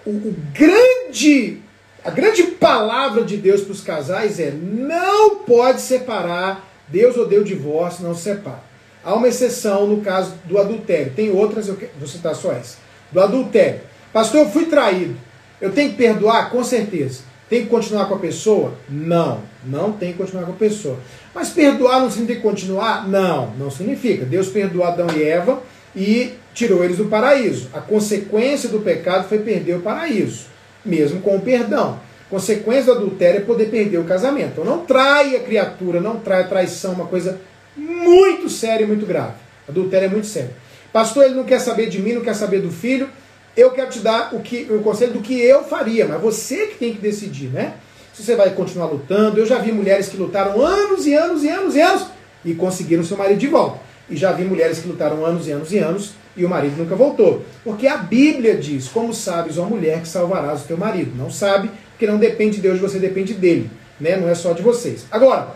[0.06, 1.60] o, o grande,
[2.04, 6.68] a grande palavra de Deus para os casais é: não pode separar.
[6.88, 8.64] Deus odeia o divórcio, não separa.
[9.04, 11.14] Há uma exceção no caso do adultério.
[11.16, 12.78] Tem outras, eu vou citar só essa.
[13.12, 13.82] Do adultério.
[14.14, 15.16] Pastor, eu fui traído.
[15.60, 16.50] Eu tenho que perdoar?
[16.50, 17.22] Com certeza.
[17.50, 18.74] Tem que continuar com a pessoa?
[18.90, 20.98] Não, não tem que continuar com a pessoa.
[21.34, 23.08] Mas perdoar não significa continuar?
[23.08, 24.26] Não, não significa.
[24.26, 25.62] Deus perdoou Adão e Eva
[25.96, 27.70] e tirou eles do paraíso.
[27.74, 30.46] A consequência do pecado foi perder o paraíso,
[30.84, 32.00] mesmo com o perdão.
[32.30, 34.52] Consequência do adultério é poder perder o casamento.
[34.54, 37.40] Então não trai a criatura, não trai a traição, uma coisa
[37.76, 39.34] muito séria e muito grave.
[39.68, 40.52] Adultério é muito sério.
[40.94, 43.10] Pastor, ele não quer saber de mim, não quer saber do filho.
[43.56, 46.76] Eu quero te dar o, que, o conselho do que eu faria, mas você que
[46.76, 47.74] tem que decidir, né?
[48.14, 49.40] Se você vai continuar lutando.
[49.40, 52.06] Eu já vi mulheres que lutaram anos e anos e anos e anos
[52.44, 53.80] e conseguiram seu marido de volta.
[54.12, 56.96] E já vi mulheres que lutaram anos e anos e anos e o marido nunca
[56.96, 57.44] voltou.
[57.64, 61.16] Porque a Bíblia diz: Como sabes, ó mulher, que salvarás o teu marido?
[61.16, 63.72] Não sabe, porque não depende de Deus, você depende dele.
[64.00, 64.18] Né?
[64.18, 65.06] Não é só de vocês.
[65.10, 65.56] Agora,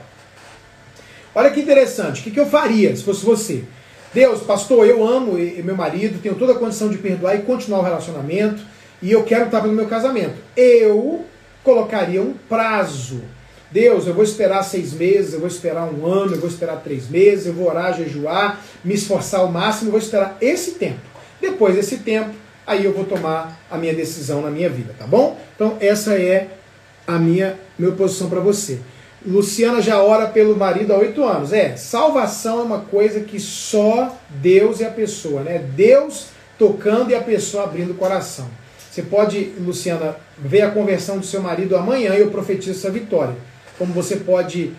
[1.36, 3.64] olha que interessante: o que, que eu faria se fosse você?
[4.14, 7.84] Deus, pastor, eu amo meu marido, tenho toda a condição de perdoar e continuar o
[7.84, 8.64] relacionamento,
[9.02, 10.36] e eu quero estar pelo meu casamento.
[10.56, 11.26] Eu
[11.62, 13.22] colocaria um prazo
[13.76, 17.10] Deus, eu vou esperar seis meses, eu vou esperar um ano, eu vou esperar três
[17.10, 21.02] meses, eu vou orar, jejuar, me esforçar ao máximo, eu vou esperar esse tempo.
[21.42, 22.30] Depois desse tempo,
[22.66, 25.38] aí eu vou tomar a minha decisão na minha vida, tá bom?
[25.54, 26.52] Então essa é
[27.06, 28.80] a minha, minha posição para você.
[29.28, 31.52] Luciana já ora pelo marido há oito anos.
[31.52, 35.58] É, salvação é uma coisa que só Deus e a pessoa, né?
[35.76, 38.48] Deus tocando e a pessoa abrindo o coração.
[38.90, 43.36] Você pode, Luciana, ver a conversão do seu marido amanhã e eu profetizo essa vitória
[43.78, 44.72] como você pode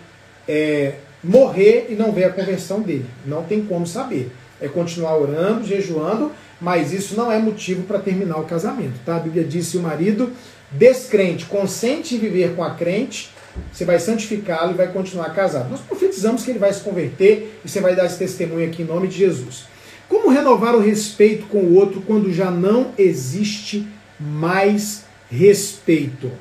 [0.47, 3.05] é, morrer e não ver a conversão dele.
[3.25, 4.31] Não tem como saber.
[4.59, 8.99] É continuar orando, jejuando, mas isso não é motivo para terminar o casamento.
[9.05, 9.17] Tá?
[9.17, 10.31] A Bíblia diz: se o marido
[10.71, 13.29] descrente consente em viver com a crente,
[13.71, 15.69] você vai santificá-lo e vai continuar casado.
[15.69, 18.85] Nós profetizamos que ele vai se converter e você vai dar esse testemunho aqui em
[18.85, 19.65] nome de Jesus.
[20.07, 23.85] Como renovar o respeito com o outro quando já não existe
[24.19, 26.31] mais respeito?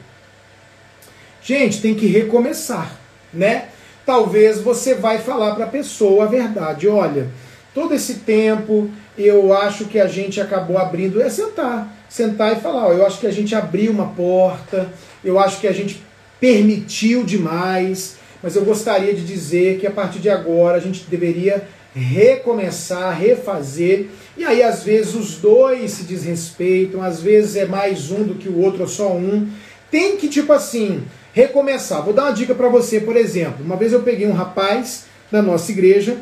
[1.46, 2.98] Gente, tem que recomeçar,
[3.32, 3.68] né?
[4.04, 6.88] Talvez você vai falar para a pessoa a verdade.
[6.88, 7.28] Olha,
[7.72, 11.22] todo esse tempo eu acho que a gente acabou abrindo.
[11.22, 11.96] É sentar.
[12.08, 14.92] Sentar e falar: ó, eu acho que a gente abriu uma porta,
[15.24, 16.02] eu acho que a gente
[16.40, 21.62] permitiu demais, mas eu gostaria de dizer que a partir de agora a gente deveria
[21.94, 24.08] recomeçar, refazer.
[24.36, 28.48] E aí, às vezes, os dois se desrespeitam, às vezes é mais um do que
[28.48, 29.48] o outro, ou só um.
[29.92, 31.04] Tem que, tipo assim,
[31.36, 32.02] recomeçar.
[32.02, 33.62] Vou dar uma dica para você, por exemplo.
[33.62, 36.16] Uma vez eu peguei um rapaz da nossa igreja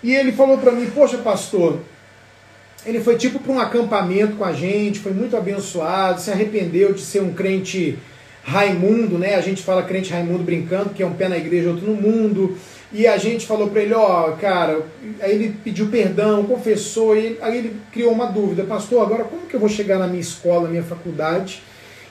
[0.00, 1.80] E ele falou para mim: Poxa, pastor,
[2.86, 7.00] ele foi tipo para um acampamento com a gente, foi muito abençoado, se arrependeu de
[7.00, 7.98] ser um crente
[8.44, 9.34] Raimundo, né?
[9.34, 12.56] A gente fala crente Raimundo brincando, que é um pé na igreja, outro no mundo.
[12.92, 14.86] E a gente falou para ele, ó, oh, cara,
[15.20, 19.54] aí ele pediu perdão, confessou, e aí ele criou uma dúvida, pastor, agora como que
[19.54, 21.60] eu vou chegar na minha escola, na minha faculdade?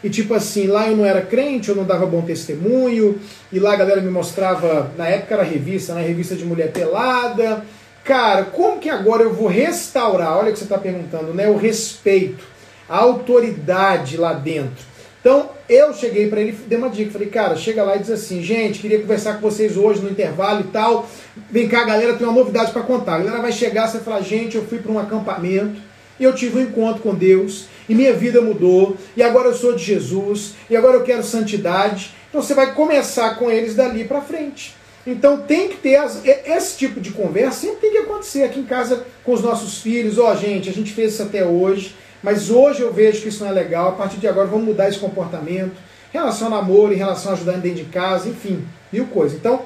[0.04, 3.20] E tipo assim, lá eu não era crente, eu não dava bom testemunho,
[3.52, 6.06] e lá a galera me mostrava, na época era revista, né?
[6.06, 7.64] revista de mulher pelada,
[8.06, 10.38] Cara, como que agora eu vou restaurar?
[10.38, 11.50] Olha o que você está perguntando, né?
[11.50, 12.46] O respeito,
[12.88, 14.86] a autoridade lá dentro.
[15.20, 17.12] Então, eu cheguei para ele e dei uma dica.
[17.12, 20.62] Falei, cara, chega lá e diz assim: gente, queria conversar com vocês hoje no intervalo
[20.62, 21.10] e tal.
[21.50, 23.16] Vem cá, galera, tem uma novidade para contar.
[23.16, 25.82] A galera vai chegar, você vai falar: gente, eu fui para um acampamento
[26.20, 29.74] e eu tive um encontro com Deus e minha vida mudou e agora eu sou
[29.74, 32.14] de Jesus e agora eu quero santidade.
[32.30, 34.76] Então, você vai começar com eles dali para frente.
[35.08, 38.66] Então tem que ter as, esse tipo de conversa, sempre tem que acontecer aqui em
[38.66, 40.18] casa com os nossos filhos.
[40.18, 43.44] Ó, oh, gente, a gente fez isso até hoje, mas hoje eu vejo que isso
[43.44, 43.90] não é legal.
[43.90, 45.76] A partir de agora vamos mudar esse comportamento
[46.12, 49.38] em relação ao namoro, em relação a ajudar dentro de casa, enfim, mil coisas.
[49.38, 49.64] Então,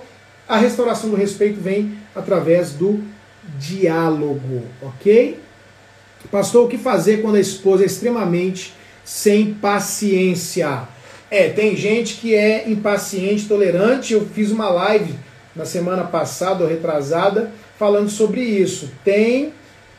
[0.47, 3.01] a restauração do respeito vem através do
[3.57, 5.39] diálogo, ok?
[6.31, 10.87] Pastor, o que fazer quando a esposa é extremamente sem paciência?
[11.31, 14.13] É, tem gente que é impaciente, tolerante.
[14.13, 15.13] Eu fiz uma live
[15.55, 18.91] na semana passada ou retrasada, falando sobre isso.
[19.03, 19.53] Tem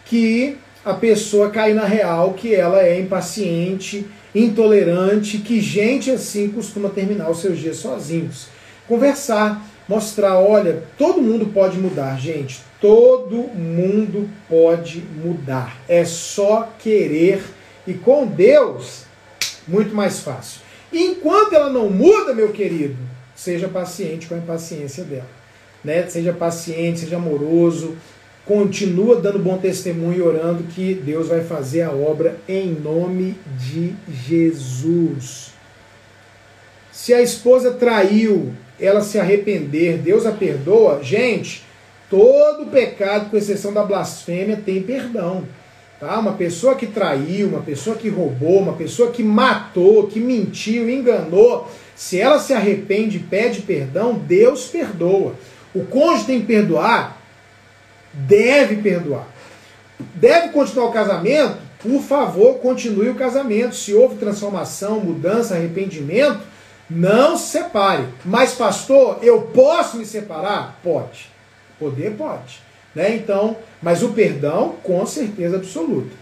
[0.04, 6.88] que a pessoa cair na real que ela é impaciente, intolerante, que gente assim costuma
[6.88, 8.46] terminar os seus dias sozinhos.
[8.86, 12.69] Conversar, mostrar, olha, todo mundo pode mudar, gente.
[12.80, 15.76] Todo mundo pode mudar.
[15.88, 17.42] É só querer
[17.86, 19.04] e com Deus
[19.68, 20.62] muito mais fácil.
[20.92, 22.96] Enquanto ela não muda, meu querido,
[23.36, 25.40] seja paciente com a impaciência dela
[25.84, 26.06] né?
[26.08, 27.96] Seja paciente, seja amoroso,
[28.44, 33.94] continua dando bom testemunho e orando que Deus vai fazer a obra em nome de
[34.08, 35.52] Jesus.
[36.92, 41.64] Se a esposa traiu, ela se arrepender, Deus a perdoa, gente,
[42.10, 45.44] todo pecado, com exceção da blasfêmia, tem perdão.
[46.00, 46.18] Tá?
[46.18, 51.70] Uma pessoa que traiu, uma pessoa que roubou, uma pessoa que matou, que mentiu, enganou,
[51.94, 55.34] se ela se arrepende e pede perdão, Deus perdoa.
[55.74, 57.18] O cônjuge tem que perdoar?
[58.12, 59.28] Deve perdoar.
[60.14, 61.58] Deve continuar o casamento?
[61.78, 63.76] Por favor, continue o casamento.
[63.76, 66.40] Se houve transformação, mudança, arrependimento,
[66.88, 68.04] não se separe.
[68.24, 70.80] Mas, pastor, eu posso me separar?
[70.82, 71.30] Pode.
[71.80, 72.60] Poder pode.
[72.94, 73.16] Né?
[73.16, 76.20] Então, mas o perdão, com certeza absoluta.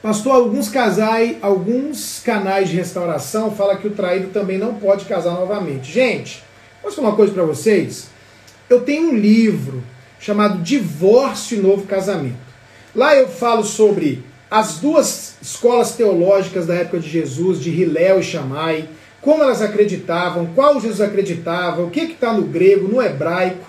[0.00, 5.32] Pastor, alguns casais, alguns canais de restauração fala que o traído também não pode casar
[5.32, 5.92] novamente.
[5.92, 6.46] Gente,
[6.86, 8.06] Posso falar uma coisa para vocês?
[8.70, 9.82] Eu tenho um livro
[10.20, 12.36] chamado Divórcio e Novo Casamento.
[12.94, 18.22] Lá eu falo sobre as duas escolas teológicas da época de Jesus, de Hilel e
[18.22, 18.88] Shammai,
[19.20, 23.66] como elas acreditavam, qual Jesus acreditava, o que está no grego, no hebraico.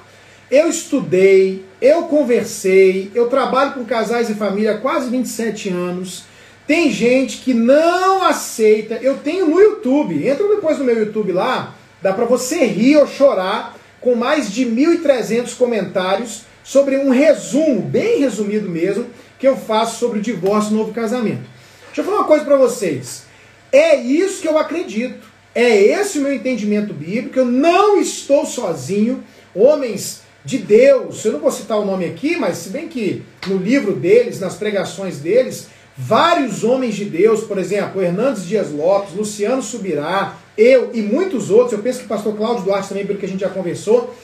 [0.49, 6.23] Eu estudei, eu conversei, eu trabalho com casais e família há quase 27 anos.
[6.65, 8.95] Tem gente que não aceita.
[8.95, 13.07] Eu tenho no YouTube, entra depois no meu YouTube lá, Dá para você rir ou
[13.07, 19.07] chorar com mais de 1.300 comentários sobre um resumo, bem resumido mesmo,
[19.39, 21.49] que eu faço sobre o divórcio e novo casamento.
[21.87, 23.23] Deixa eu falar uma coisa para vocês.
[23.71, 25.27] É isso que eu acredito.
[25.55, 27.39] É esse o meu entendimento bíblico.
[27.39, 29.23] Eu não estou sozinho.
[29.55, 33.57] Homens de Deus, eu não vou citar o nome aqui, mas se bem que no
[33.57, 39.61] livro deles, nas pregações deles, vários homens de Deus, por exemplo, Hernandes Dias Lopes, Luciano
[39.61, 43.25] Subirá, eu e muitos outros, eu penso que o pastor Cláudio Duarte também, pelo que
[43.25, 44.15] a gente já conversou,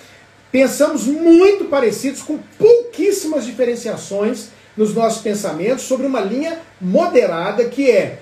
[0.52, 8.19] pensamos muito parecidos, com pouquíssimas diferenciações nos nossos pensamentos, sobre uma linha moderada que é,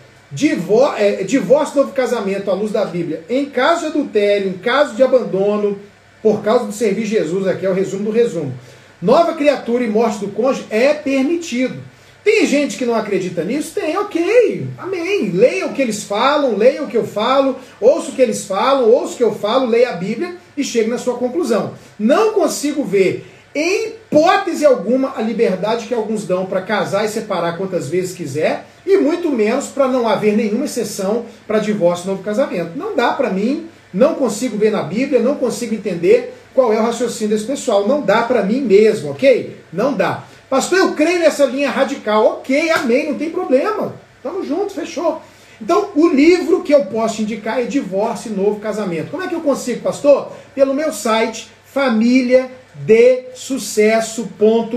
[0.97, 5.03] é divórcio novo casamento à luz da Bíblia, em caso de adultério, em caso de
[5.03, 5.77] abandono,
[6.21, 8.53] por causa do servir Jesus, aqui é o resumo do resumo.
[9.01, 11.79] Nova criatura e morte do cônjuge é permitido.
[12.23, 13.73] Tem gente que não acredita nisso?
[13.73, 15.31] Tem, ok, amém.
[15.31, 18.89] Leia o que eles falam, leia o que eu falo, ouça o que eles falam,
[18.91, 21.73] ouça o que eu falo, leia a Bíblia e chegue na sua conclusão.
[21.97, 27.57] Não consigo ver, em hipótese alguma, a liberdade que alguns dão para casar e separar
[27.57, 32.23] quantas vezes quiser, e muito menos para não haver nenhuma exceção para divórcio e novo
[32.23, 32.77] casamento.
[32.77, 36.83] Não dá para mim, não consigo ver na Bíblia, não consigo entender qual é o
[36.83, 37.87] raciocínio desse pessoal.
[37.87, 39.57] Não dá para mim mesmo, ok?
[39.71, 40.23] Não dá.
[40.49, 42.25] Pastor, eu creio nessa linha radical.
[42.25, 43.95] Ok, amém, não tem problema.
[44.21, 45.21] Tamo junto, fechou.
[45.61, 49.11] Então, o livro que eu posso indicar é Divórcio e Novo Casamento.
[49.11, 50.31] Como é que eu consigo, pastor?
[50.55, 52.49] Pelo meu site, família
[52.85, 54.71] de sucesso.com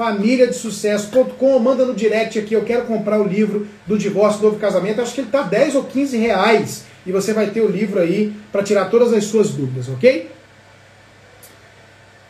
[0.00, 4.58] família de sucesso.com, manda no direct aqui, eu quero comprar o livro do divórcio, novo
[4.58, 8.00] casamento, acho que ele está 10 ou 15 reais, e você vai ter o livro
[8.00, 10.30] aí para tirar todas as suas dúvidas, ok?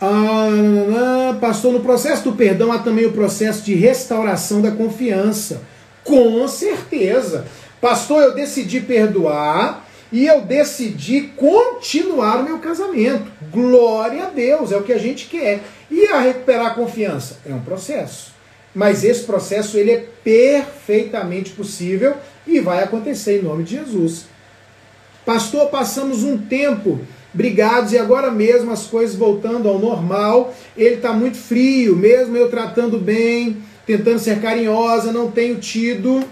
[0.01, 5.63] Ah, pastor, no processo do perdão há também o processo de restauração da confiança.
[6.03, 7.47] Com certeza.
[7.81, 13.31] Pastor, eu decidi perdoar e eu decidi continuar o meu casamento.
[13.51, 15.61] Glória a Deus, é o que a gente quer.
[15.91, 17.39] E a recuperar a confiança?
[17.47, 18.33] É um processo.
[18.75, 22.17] Mas esse processo ele é perfeitamente possível
[22.47, 24.30] e vai acontecer em nome de Jesus.
[25.25, 27.01] Pastor, passamos um tempo
[27.33, 30.55] brigados e agora mesmo as coisas voltando ao normal.
[30.77, 36.25] Ele está muito frio, mesmo eu tratando bem, tentando ser carinhosa, não tenho tido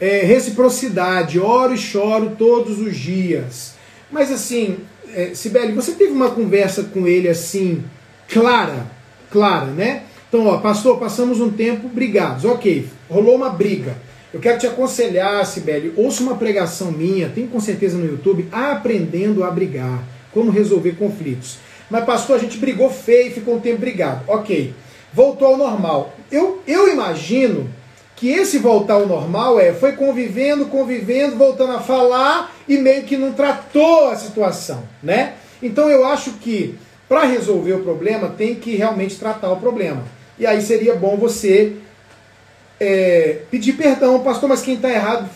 [0.00, 1.38] é, reciprocidade.
[1.38, 3.74] Oro e choro todos os dias.
[4.10, 4.78] Mas assim,
[5.14, 7.84] é, Sibeli, você teve uma conversa com ele assim,
[8.28, 8.86] clara,
[9.30, 10.04] clara, né?
[10.28, 12.44] Então, ó, pastor, passamos um tempo brigados.
[12.44, 13.96] Ok, rolou uma briga.
[14.32, 19.42] Eu quero te aconselhar, Sibeli, ouça uma pregação minha, tem com certeza no YouTube, Aprendendo
[19.42, 20.02] a Brigar,
[20.32, 21.56] como resolver conflitos.
[21.90, 24.24] Mas, pastor, a gente brigou feio e ficou um tempo brigado.
[24.28, 24.74] Ok,
[25.14, 26.14] voltou ao normal.
[26.30, 27.70] Eu, eu imagino
[28.14, 33.16] que esse voltar ao normal é, foi convivendo, convivendo, voltando a falar e meio que
[33.16, 35.34] não tratou a situação, né?
[35.62, 36.74] Então eu acho que
[37.08, 40.04] para resolver o problema tem que realmente tratar o problema.
[40.38, 41.76] E aí seria bom você
[42.80, 45.28] é, pedir perdão, pastor, mas quem está errado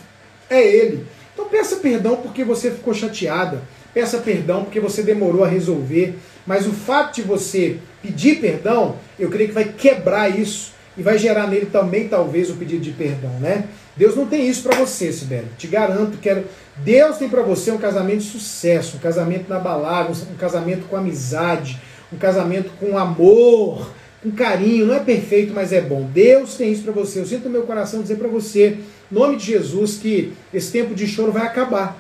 [0.49, 1.07] é ele.
[1.33, 3.63] Então peça perdão porque você ficou chateada,
[3.93, 6.15] peça perdão porque você demorou a resolver,
[6.47, 11.17] mas o fato de você pedir perdão, eu creio que vai quebrar isso e vai
[11.17, 13.65] gerar nele também talvez o pedido de perdão, né?
[13.97, 15.49] Deus não tem isso para você, Sibeli.
[15.59, 16.45] Te garanto que.
[16.77, 20.97] Deus tem para você um casamento de sucesso, um casamento na balada, um casamento com
[20.97, 21.79] amizade,
[22.11, 23.91] um casamento com amor,
[24.23, 24.87] com carinho.
[24.87, 26.09] Não é perfeito, mas é bom.
[26.13, 27.21] Deus tem isso para você.
[27.21, 28.79] Eu sinto no meu coração dizer para você,
[29.11, 31.99] em nome de Jesus, que esse tempo de choro vai acabar.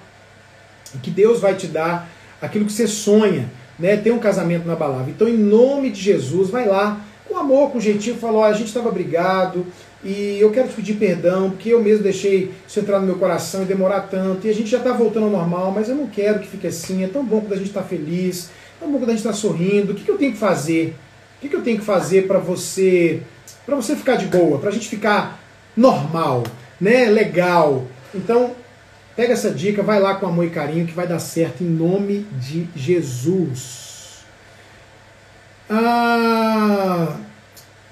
[0.95, 2.09] E que Deus vai te dar
[2.41, 3.97] aquilo que você sonha, né?
[3.97, 5.11] Ter um casamento na balada.
[5.11, 8.91] Então, em nome de Jesus, vai lá com amor, com jeitinho, falou: a gente estava
[8.91, 9.67] brigado
[10.05, 13.63] e eu quero te pedir perdão, porque eu mesmo deixei isso entrar no meu coração
[13.63, 16.41] e demorar tanto, e a gente já está voltando ao normal, mas eu não quero
[16.41, 17.05] que fique assim.
[17.05, 19.33] É tão bom quando a gente está feliz, é tão bom quando a gente está
[19.33, 19.93] sorrindo.
[19.93, 20.97] O que, que eu tenho que fazer?
[21.43, 23.23] O que, eu tenho que fazer para você
[23.67, 25.41] para você ficar de boa, para a gente ficar
[25.77, 26.43] normal,
[26.81, 27.07] né?
[27.07, 27.87] Legal.
[28.15, 28.53] Então,
[29.17, 32.27] pega essa dica, vai lá com amor e carinho que vai dar certo em nome
[32.33, 34.25] de Jesus.
[35.71, 37.17] Ah,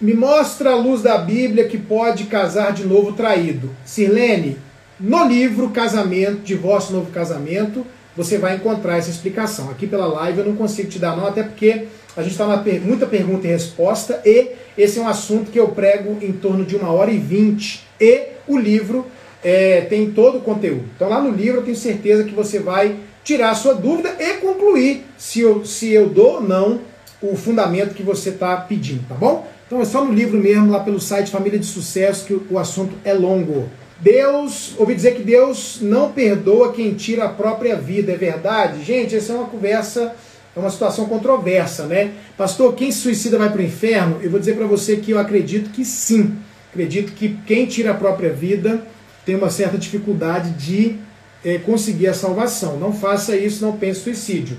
[0.01, 3.71] me mostra a luz da Bíblia que pode casar de novo traído.
[3.85, 4.59] Sirlene,
[4.99, 7.87] no livro Casamento, Divórcio Novo Casamento,
[8.17, 9.71] você vai encontrar essa explicação.
[9.71, 11.87] Aqui pela live eu não consigo te dar não, até porque
[12.17, 15.59] a gente está na per muita pergunta e resposta e esse é um assunto que
[15.59, 19.07] eu prego em torno de uma hora e vinte e o livro
[19.43, 20.85] é, tem todo o conteúdo.
[20.97, 24.35] Então lá no livro eu tenho certeza que você vai tirar a sua dúvida e
[24.35, 26.81] concluir se eu, se eu dou ou não
[27.23, 29.47] o fundamento que você está pedindo, tá bom?
[29.67, 32.95] Então é só no livro mesmo, lá pelo site Família de Sucesso, que o assunto
[33.05, 33.69] é longo.
[34.01, 38.83] Deus, ouvi dizer que Deus não perdoa quem tira a própria vida, é verdade?
[38.83, 40.17] Gente, essa é uma conversa,
[40.55, 42.13] é uma situação controversa, né?
[42.37, 44.19] Pastor, quem se suicida vai para o inferno?
[44.23, 46.37] Eu vou dizer para você que eu acredito que sim.
[46.71, 48.85] Acredito que quem tira a própria vida
[49.25, 50.97] tem uma certa dificuldade de
[51.45, 52.79] é, conseguir a salvação.
[52.79, 54.57] Não faça isso, não pense suicídio.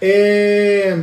[0.00, 0.98] É,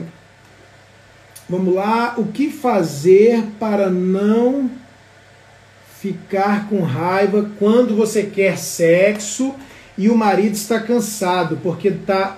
[1.50, 4.70] Vamos lá, o que fazer para não
[6.00, 9.56] ficar com raiva quando você quer sexo
[9.98, 12.38] e o marido está cansado porque está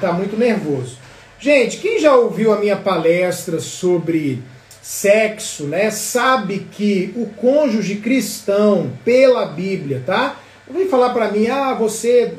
[0.00, 0.98] tá muito nervoso?
[1.44, 4.42] Gente, quem já ouviu a minha palestra sobre
[4.80, 10.40] sexo, né, sabe que o cônjuge cristão, pela Bíblia, tá?
[10.66, 12.32] Não vem falar para mim, ah, você.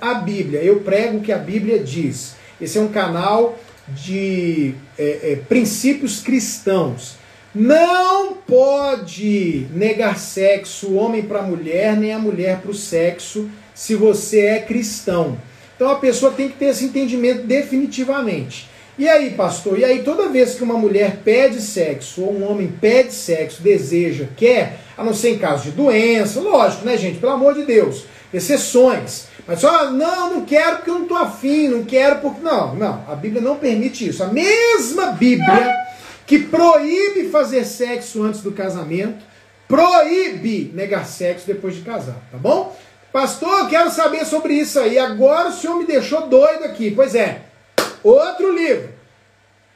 [0.00, 2.34] A Bíblia, eu prego o que a Bíblia diz.
[2.60, 3.56] Esse é um canal
[3.86, 7.14] de é, é, princípios cristãos.
[7.54, 14.46] Não pode negar sexo, homem para mulher, nem a mulher para o sexo, se você
[14.46, 15.38] é cristão.
[15.78, 18.68] Então a pessoa tem que ter esse entendimento definitivamente.
[18.98, 19.78] E aí, pastor?
[19.78, 24.26] E aí, toda vez que uma mulher pede sexo, ou um homem pede sexo, deseja,
[24.36, 27.20] quer, a não ser em caso de doença, lógico, né, gente?
[27.20, 29.28] Pelo amor de Deus, exceções.
[29.46, 32.40] Mas só, não, não quero porque eu não estou afim, não quero porque.
[32.42, 34.24] Não, não, a Bíblia não permite isso.
[34.24, 35.76] A mesma Bíblia
[36.26, 39.24] que proíbe fazer sexo antes do casamento,
[39.68, 42.76] proíbe negar sexo depois de casar, tá bom?
[43.12, 44.98] Pastor, quero saber sobre isso aí.
[44.98, 46.90] Agora o senhor me deixou doido aqui.
[46.90, 47.42] Pois é,
[48.02, 48.90] outro livro.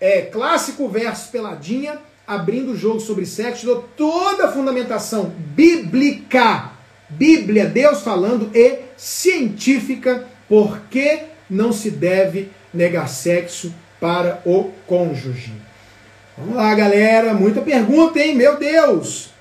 [0.03, 6.73] é, clássico versus peladinha, abrindo o jogo sobre sexo, dou toda a fundamentação bíblica,
[7.09, 15.53] Bíblia, Deus falando, e científica, porque não se deve negar sexo para o cônjuge.
[16.37, 18.35] Vamos lá, galera, muita pergunta, hein?
[18.35, 19.32] Meu Deus!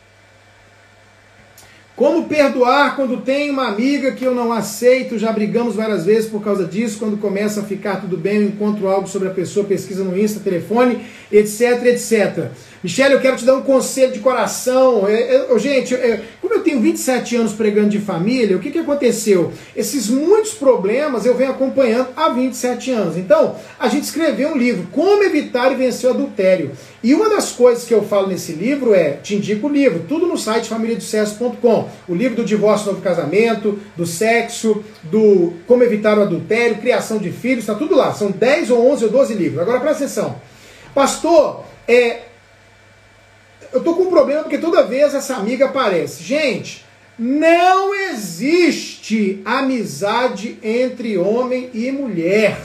[2.01, 5.19] Como perdoar quando tem uma amiga que eu não aceito?
[5.19, 6.97] Já brigamos várias vezes por causa disso.
[6.97, 10.39] Quando começa a ficar tudo bem, eu encontro algo sobre a pessoa, pesquisa no Insta,
[10.39, 12.49] telefone, etc, etc.
[12.83, 15.07] Michele, eu quero te dar um conselho de coração.
[15.07, 18.79] Eu, eu, gente, eu, como eu tenho 27 anos pregando de família, o que, que
[18.79, 19.53] aconteceu?
[19.75, 23.17] Esses muitos problemas eu venho acompanhando há 27 anos.
[23.17, 26.71] Então, a gente escreveu um livro, Como Evitar e Vencer o Adultério.
[27.03, 30.25] E uma das coisas que eu falo nesse livro é, te indico o livro, tudo
[30.25, 31.89] no site famíliadosucesso.com.
[32.07, 37.31] O livro do divórcio, novo casamento, do sexo, do como evitar o adultério, criação de
[37.31, 38.11] filhos, está tudo lá.
[38.11, 39.61] São 10 ou 11 ou 12 livros.
[39.61, 40.35] Agora presta atenção.
[40.93, 42.30] Pastor, é,
[43.73, 46.23] eu tô com um problema porque toda vez essa amiga aparece.
[46.23, 46.85] Gente,
[47.17, 52.59] não existe amizade entre homem e mulher.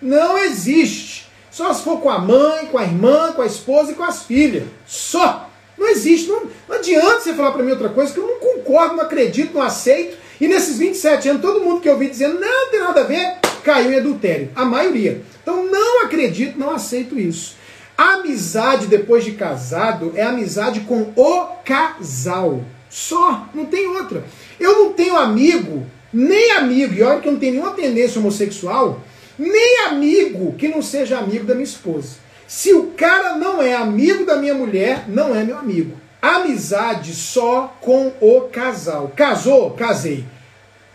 [0.00, 1.26] Não existe.
[1.50, 4.24] Só se for com a mãe, com a irmã, com a esposa e com as
[4.24, 4.64] filhas.
[4.86, 5.48] Só.
[5.78, 6.28] Não existe.
[6.28, 9.54] Não, não adianta você falar para mim outra coisa que eu não concordo, não acredito,
[9.54, 10.18] não aceito.
[10.40, 13.36] E nesses 27 anos, todo mundo que eu vi dizendo não tem nada a ver,
[13.64, 14.50] caiu em adultério.
[14.54, 15.22] A maioria.
[15.42, 17.56] Então não acredito, não aceito isso.
[17.96, 22.62] Amizade depois de casado é amizade com o casal.
[22.90, 24.24] Só, não tem outra.
[24.60, 29.00] Eu não tenho amigo, nem amigo, e olha que eu não tenho nenhuma tendência homossexual,
[29.38, 32.16] nem amigo que não seja amigo da minha esposa.
[32.46, 35.96] Se o cara não é amigo da minha mulher, não é meu amigo.
[36.22, 39.12] Amizade só com o casal.
[39.16, 39.70] Casou?
[39.72, 40.24] Casei.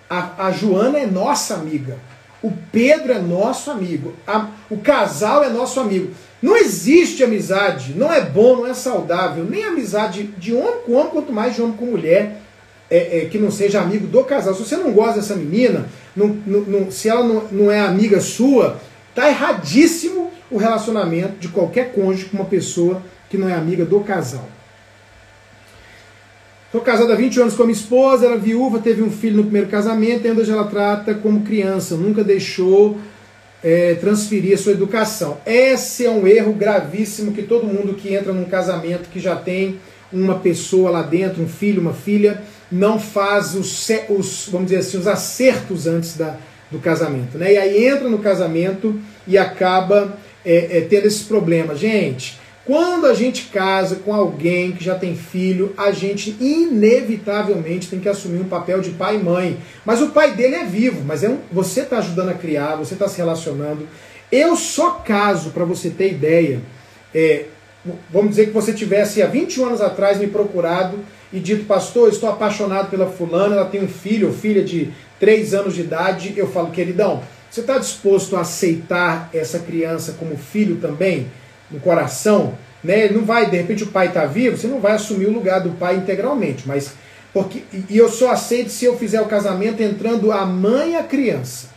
[0.09, 1.97] A, a Joana é nossa amiga.
[2.41, 4.13] O Pedro é nosso amigo.
[4.25, 6.11] A, o casal é nosso amigo.
[6.41, 11.11] Não existe amizade, não é bom, não é saudável, nem amizade de homem com homem,
[11.11, 12.41] quanto mais de homem com mulher,
[12.89, 14.55] é, é, que não seja amigo do casal.
[14.55, 18.79] Se você não gosta dessa menina, não, não, se ela não, não é amiga sua,
[19.13, 23.99] tá erradíssimo o relacionamento de qualquer cônjuge com uma pessoa que não é amiga do
[24.01, 24.49] casal.
[26.65, 29.43] Estou casada há 20 anos com a minha esposa, era viúva, teve um filho no
[29.43, 32.97] primeiro casamento, e ainda já ela trata como criança, nunca deixou
[33.63, 35.37] é, transferir a sua educação.
[35.45, 39.79] Esse é um erro gravíssimo que todo mundo que entra num casamento que já tem
[40.11, 42.41] uma pessoa lá dentro, um filho, uma filha,
[42.71, 46.37] não faz os, os vamos dizer assim, os acertos antes da,
[46.69, 47.37] do casamento.
[47.37, 47.53] Né?
[47.53, 51.75] E aí entra no casamento e acaba é, é, tendo esse problema.
[51.75, 52.39] Gente,
[52.71, 58.07] quando a gente casa com alguém que já tem filho, a gente inevitavelmente tem que
[58.07, 59.57] assumir um papel de pai e mãe.
[59.85, 62.93] Mas o pai dele é vivo, mas é um, você está ajudando a criar, você
[62.93, 63.85] está se relacionando.
[64.31, 66.61] Eu só caso, para você ter ideia,
[67.13, 67.47] é,
[68.09, 70.97] vamos dizer que você tivesse há 21 anos atrás me procurado
[71.33, 75.53] e dito, pastor, estou apaixonado pela fulana, ela tem um filho ou filha de 3
[75.53, 76.33] anos de idade.
[76.37, 81.27] Eu falo, queridão, você está disposto a aceitar essa criança como filho também?
[81.71, 83.05] No coração, né?
[83.05, 85.61] Ele não vai, de repente o pai está vivo, você não vai assumir o lugar
[85.61, 86.93] do pai integralmente, mas
[87.33, 91.03] porque e eu só aceito se eu fizer o casamento entrando a mãe e a
[91.03, 91.69] criança.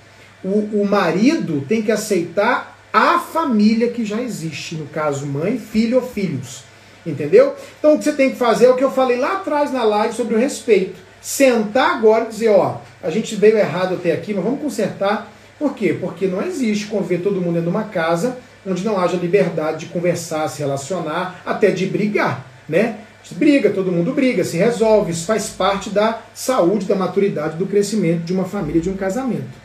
[0.42, 5.96] O, o marido tem que aceitar a família que já existe, no caso mãe, filho
[5.96, 6.64] ou filhos.
[7.06, 7.54] Entendeu?
[7.78, 9.84] Então o que você tem que fazer é o que eu falei lá atrás na
[9.84, 10.96] live sobre o respeito.
[11.20, 15.30] Sentar agora e dizer, ó, a gente veio errado até aqui, mas vamos consertar.
[15.58, 15.96] Por quê?
[15.98, 19.92] Porque não existe conviver todo mundo dentro de uma casa onde não haja liberdade de
[19.92, 22.98] conversar, se relacionar, até de brigar, né?
[23.32, 28.22] Briga, todo mundo briga, se resolve, isso faz parte da saúde, da maturidade, do crescimento
[28.22, 29.64] de uma família, de um casamento.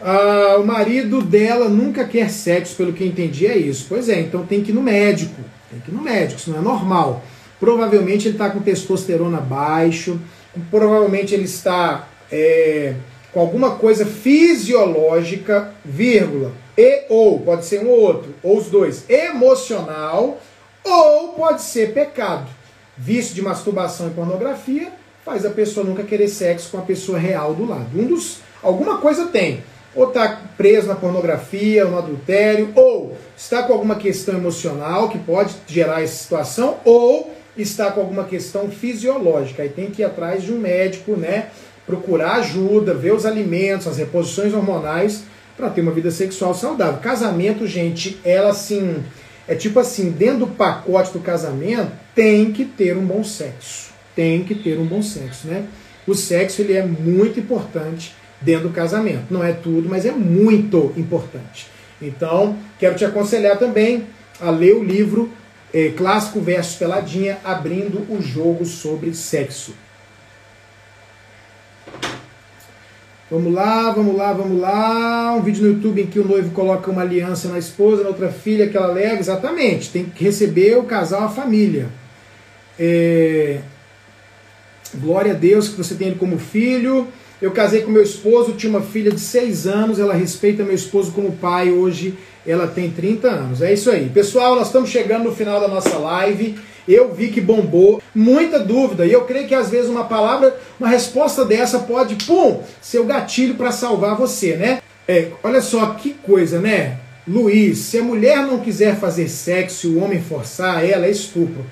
[0.00, 3.86] Ah, o marido dela nunca quer sexo, pelo que entendi, é isso.
[3.88, 5.42] Pois é, então tem que ir no médico.
[5.70, 7.24] Tem que ir no médico, isso não é normal.
[7.58, 10.20] Provavelmente ele está com testosterona baixo,
[10.70, 12.94] provavelmente ele está é,
[13.32, 19.08] com alguma coisa fisiológica, vírgula, e ou, pode ser um ou outro, ou os dois,
[19.08, 20.38] emocional,
[20.84, 22.48] ou pode ser pecado.
[22.96, 24.90] Vício de masturbação e pornografia
[25.24, 27.88] faz a pessoa nunca querer sexo com a pessoa real do lado.
[27.94, 29.62] Um dos, alguma coisa tem.
[29.94, 35.54] Ou está preso na pornografia, no adultério, ou está com alguma questão emocional que pode
[35.66, 39.62] gerar essa situação, ou está com alguma questão fisiológica.
[39.62, 41.50] Aí tem que ir atrás de um médico, né?
[41.86, 45.22] Procurar ajuda, ver os alimentos, as reposições hormonais
[45.56, 47.00] para ter uma vida sexual saudável.
[47.00, 49.02] Casamento, gente, ela assim,
[49.48, 53.90] é tipo assim, dentro do pacote do casamento tem que ter um bom sexo.
[54.14, 55.64] Tem que ter um bom sexo, né?
[56.06, 59.24] O sexo ele é muito importante dentro do casamento.
[59.30, 61.68] Não é tudo, mas é muito importante.
[62.00, 64.04] Então, quero te aconselhar também
[64.40, 65.30] a ler o livro
[65.72, 69.74] é, Clássico versus Peladinha, abrindo o jogo sobre sexo.
[73.28, 75.34] Vamos lá, vamos lá, vamos lá.
[75.34, 78.28] Um vídeo no YouTube em que o noivo coloca uma aliança na esposa, na outra
[78.28, 79.18] filha que ela leva.
[79.18, 81.88] Exatamente, tem que receber o casal, a família.
[82.78, 83.58] É...
[84.94, 87.08] Glória a Deus que você tem ele como filho.
[87.42, 91.10] Eu casei com meu esposo, tinha uma filha de 6 anos, ela respeita meu esposo
[91.10, 92.16] como pai, hoje
[92.46, 93.60] ela tem 30 anos.
[93.60, 94.08] É isso aí.
[94.08, 96.56] Pessoal, nós estamos chegando no final da nossa live.
[96.88, 100.88] Eu vi que bombou, muita dúvida, e eu creio que às vezes uma palavra, uma
[100.88, 104.80] resposta dessa pode, pum, ser o gatilho para salvar você, né?
[105.08, 106.98] É, olha só que coisa, né?
[107.26, 111.66] Luiz, se a mulher não quiser fazer sexo e o homem forçar ela, é estupro.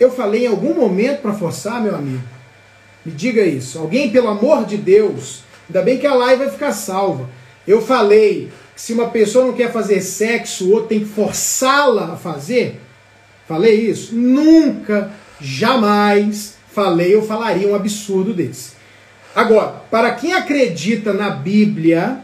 [0.00, 2.22] Eu falei em algum momento para forçar, meu amigo?
[3.04, 3.78] Me diga isso.
[3.78, 7.28] Alguém, pelo amor de Deus, ainda bem que a live vai ficar salva.
[7.66, 12.14] Eu falei que se uma pessoa não quer fazer sexo, o outro tem que forçá-la
[12.14, 12.80] a fazer.
[13.46, 14.14] Falei isso?
[14.14, 18.72] Nunca, jamais falei ou falaria um absurdo desse.
[19.34, 22.18] Agora, para quem acredita na Bíblia,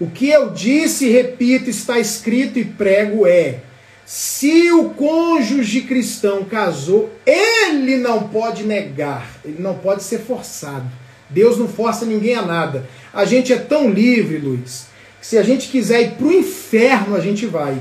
[0.00, 3.60] o que eu disse, repito, está escrito e prego é:
[4.04, 10.86] se o cônjuge cristão casou, ele não pode negar, ele não pode ser forçado.
[11.30, 12.88] Deus não força ninguém a nada.
[13.12, 14.86] A gente é tão livre, Luiz,
[15.20, 17.78] que se a gente quiser ir para o inferno, a gente vai.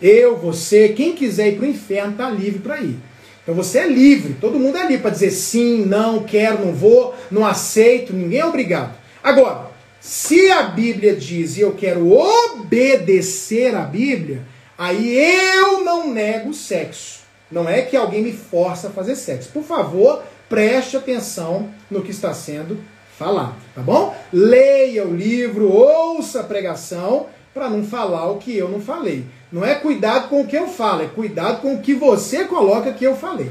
[0.00, 2.96] Eu, você, quem quiser ir para o inferno está livre para ir.
[3.42, 7.14] Então você é livre, todo mundo é livre para dizer sim, não, quero, não vou,
[7.30, 8.94] não aceito, ninguém é obrigado.
[9.22, 9.70] Agora,
[10.00, 14.42] se a Bíblia diz e eu quero obedecer a Bíblia,
[14.76, 17.20] aí eu não nego sexo.
[17.50, 19.50] Não é que alguém me força a fazer sexo.
[19.50, 22.78] Por favor, preste atenção no que está sendo
[23.18, 24.14] falado, tá bom?
[24.32, 29.24] Leia o livro, ouça a pregação para não falar o que eu não falei.
[29.50, 32.92] Não é cuidado com o que eu falo, é cuidado com o que você coloca
[32.92, 33.50] que eu falei.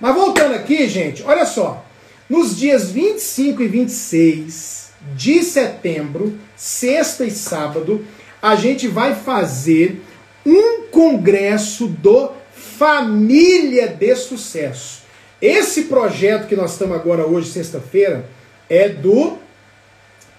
[0.00, 1.84] Mas voltando aqui, gente, olha só.
[2.28, 8.04] Nos dias 25 e 26 de setembro, sexta e sábado,
[8.42, 10.02] a gente vai fazer
[10.44, 15.02] um congresso do Família de Sucesso.
[15.40, 18.28] Esse projeto que nós estamos agora hoje, sexta-feira,
[18.68, 19.38] é do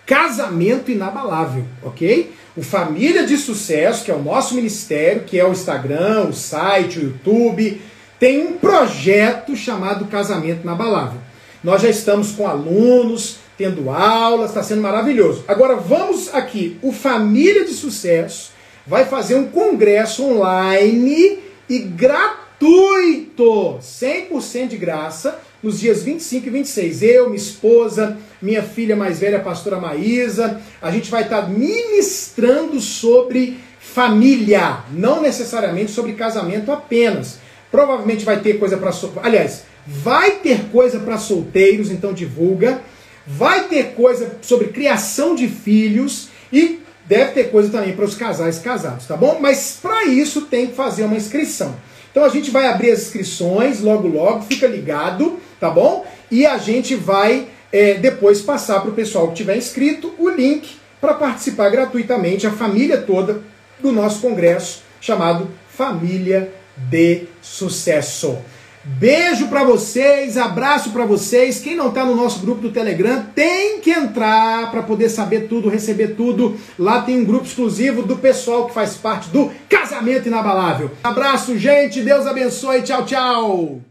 [0.10, 2.34] Casamento Inabalável, ok?
[2.58, 6.98] O Família de Sucesso, que é o nosso ministério, que é o Instagram, o site,
[6.98, 7.80] o YouTube,
[8.20, 11.20] tem um projeto chamado Casamento Inabalável.
[11.64, 15.46] Nós já estamos com alunos, tendo aulas, está sendo maravilhoso.
[15.48, 18.52] Agora vamos aqui, o Família de Sucesso
[18.88, 21.38] vai fazer um congresso online
[21.70, 27.04] e gratuito, 100% de graça, nos dias 25 e 26.
[27.04, 32.80] Eu, minha esposa, minha filha mais velha, a pastora Maísa, a gente vai estar ministrando
[32.80, 37.40] sobre família, não necessariamente sobre casamento apenas.
[37.72, 38.92] Provavelmente vai ter coisa para
[39.24, 42.82] aliás, vai ter coisa para solteiros, então divulga.
[43.28, 48.58] Vai ter coisa sobre criação de filhos e deve ter coisa também para os casais
[48.58, 49.38] casados, tá bom?
[49.40, 51.76] Mas para isso tem que fazer uma inscrição.
[52.12, 56.06] Então a gente vai abrir as inscrições logo logo, fica ligado, tá bom?
[56.32, 60.78] E a gente vai é, depois passar para o pessoal que tiver inscrito o link
[61.00, 63.42] para participar gratuitamente, a família toda,
[63.80, 68.38] do nosso congresso chamado Família de Sucesso.
[68.84, 71.60] Beijo para vocês, abraço para vocês.
[71.60, 75.70] Quem não está no nosso grupo do Telegram tem que entrar para poder saber tudo,
[75.70, 76.58] receber tudo.
[76.78, 80.92] Lá tem um grupo exclusivo do pessoal que faz parte do Casamento Inabalável.
[81.04, 82.02] Abraço, gente.
[82.02, 82.82] Deus abençoe.
[82.82, 83.89] Tchau, tchau.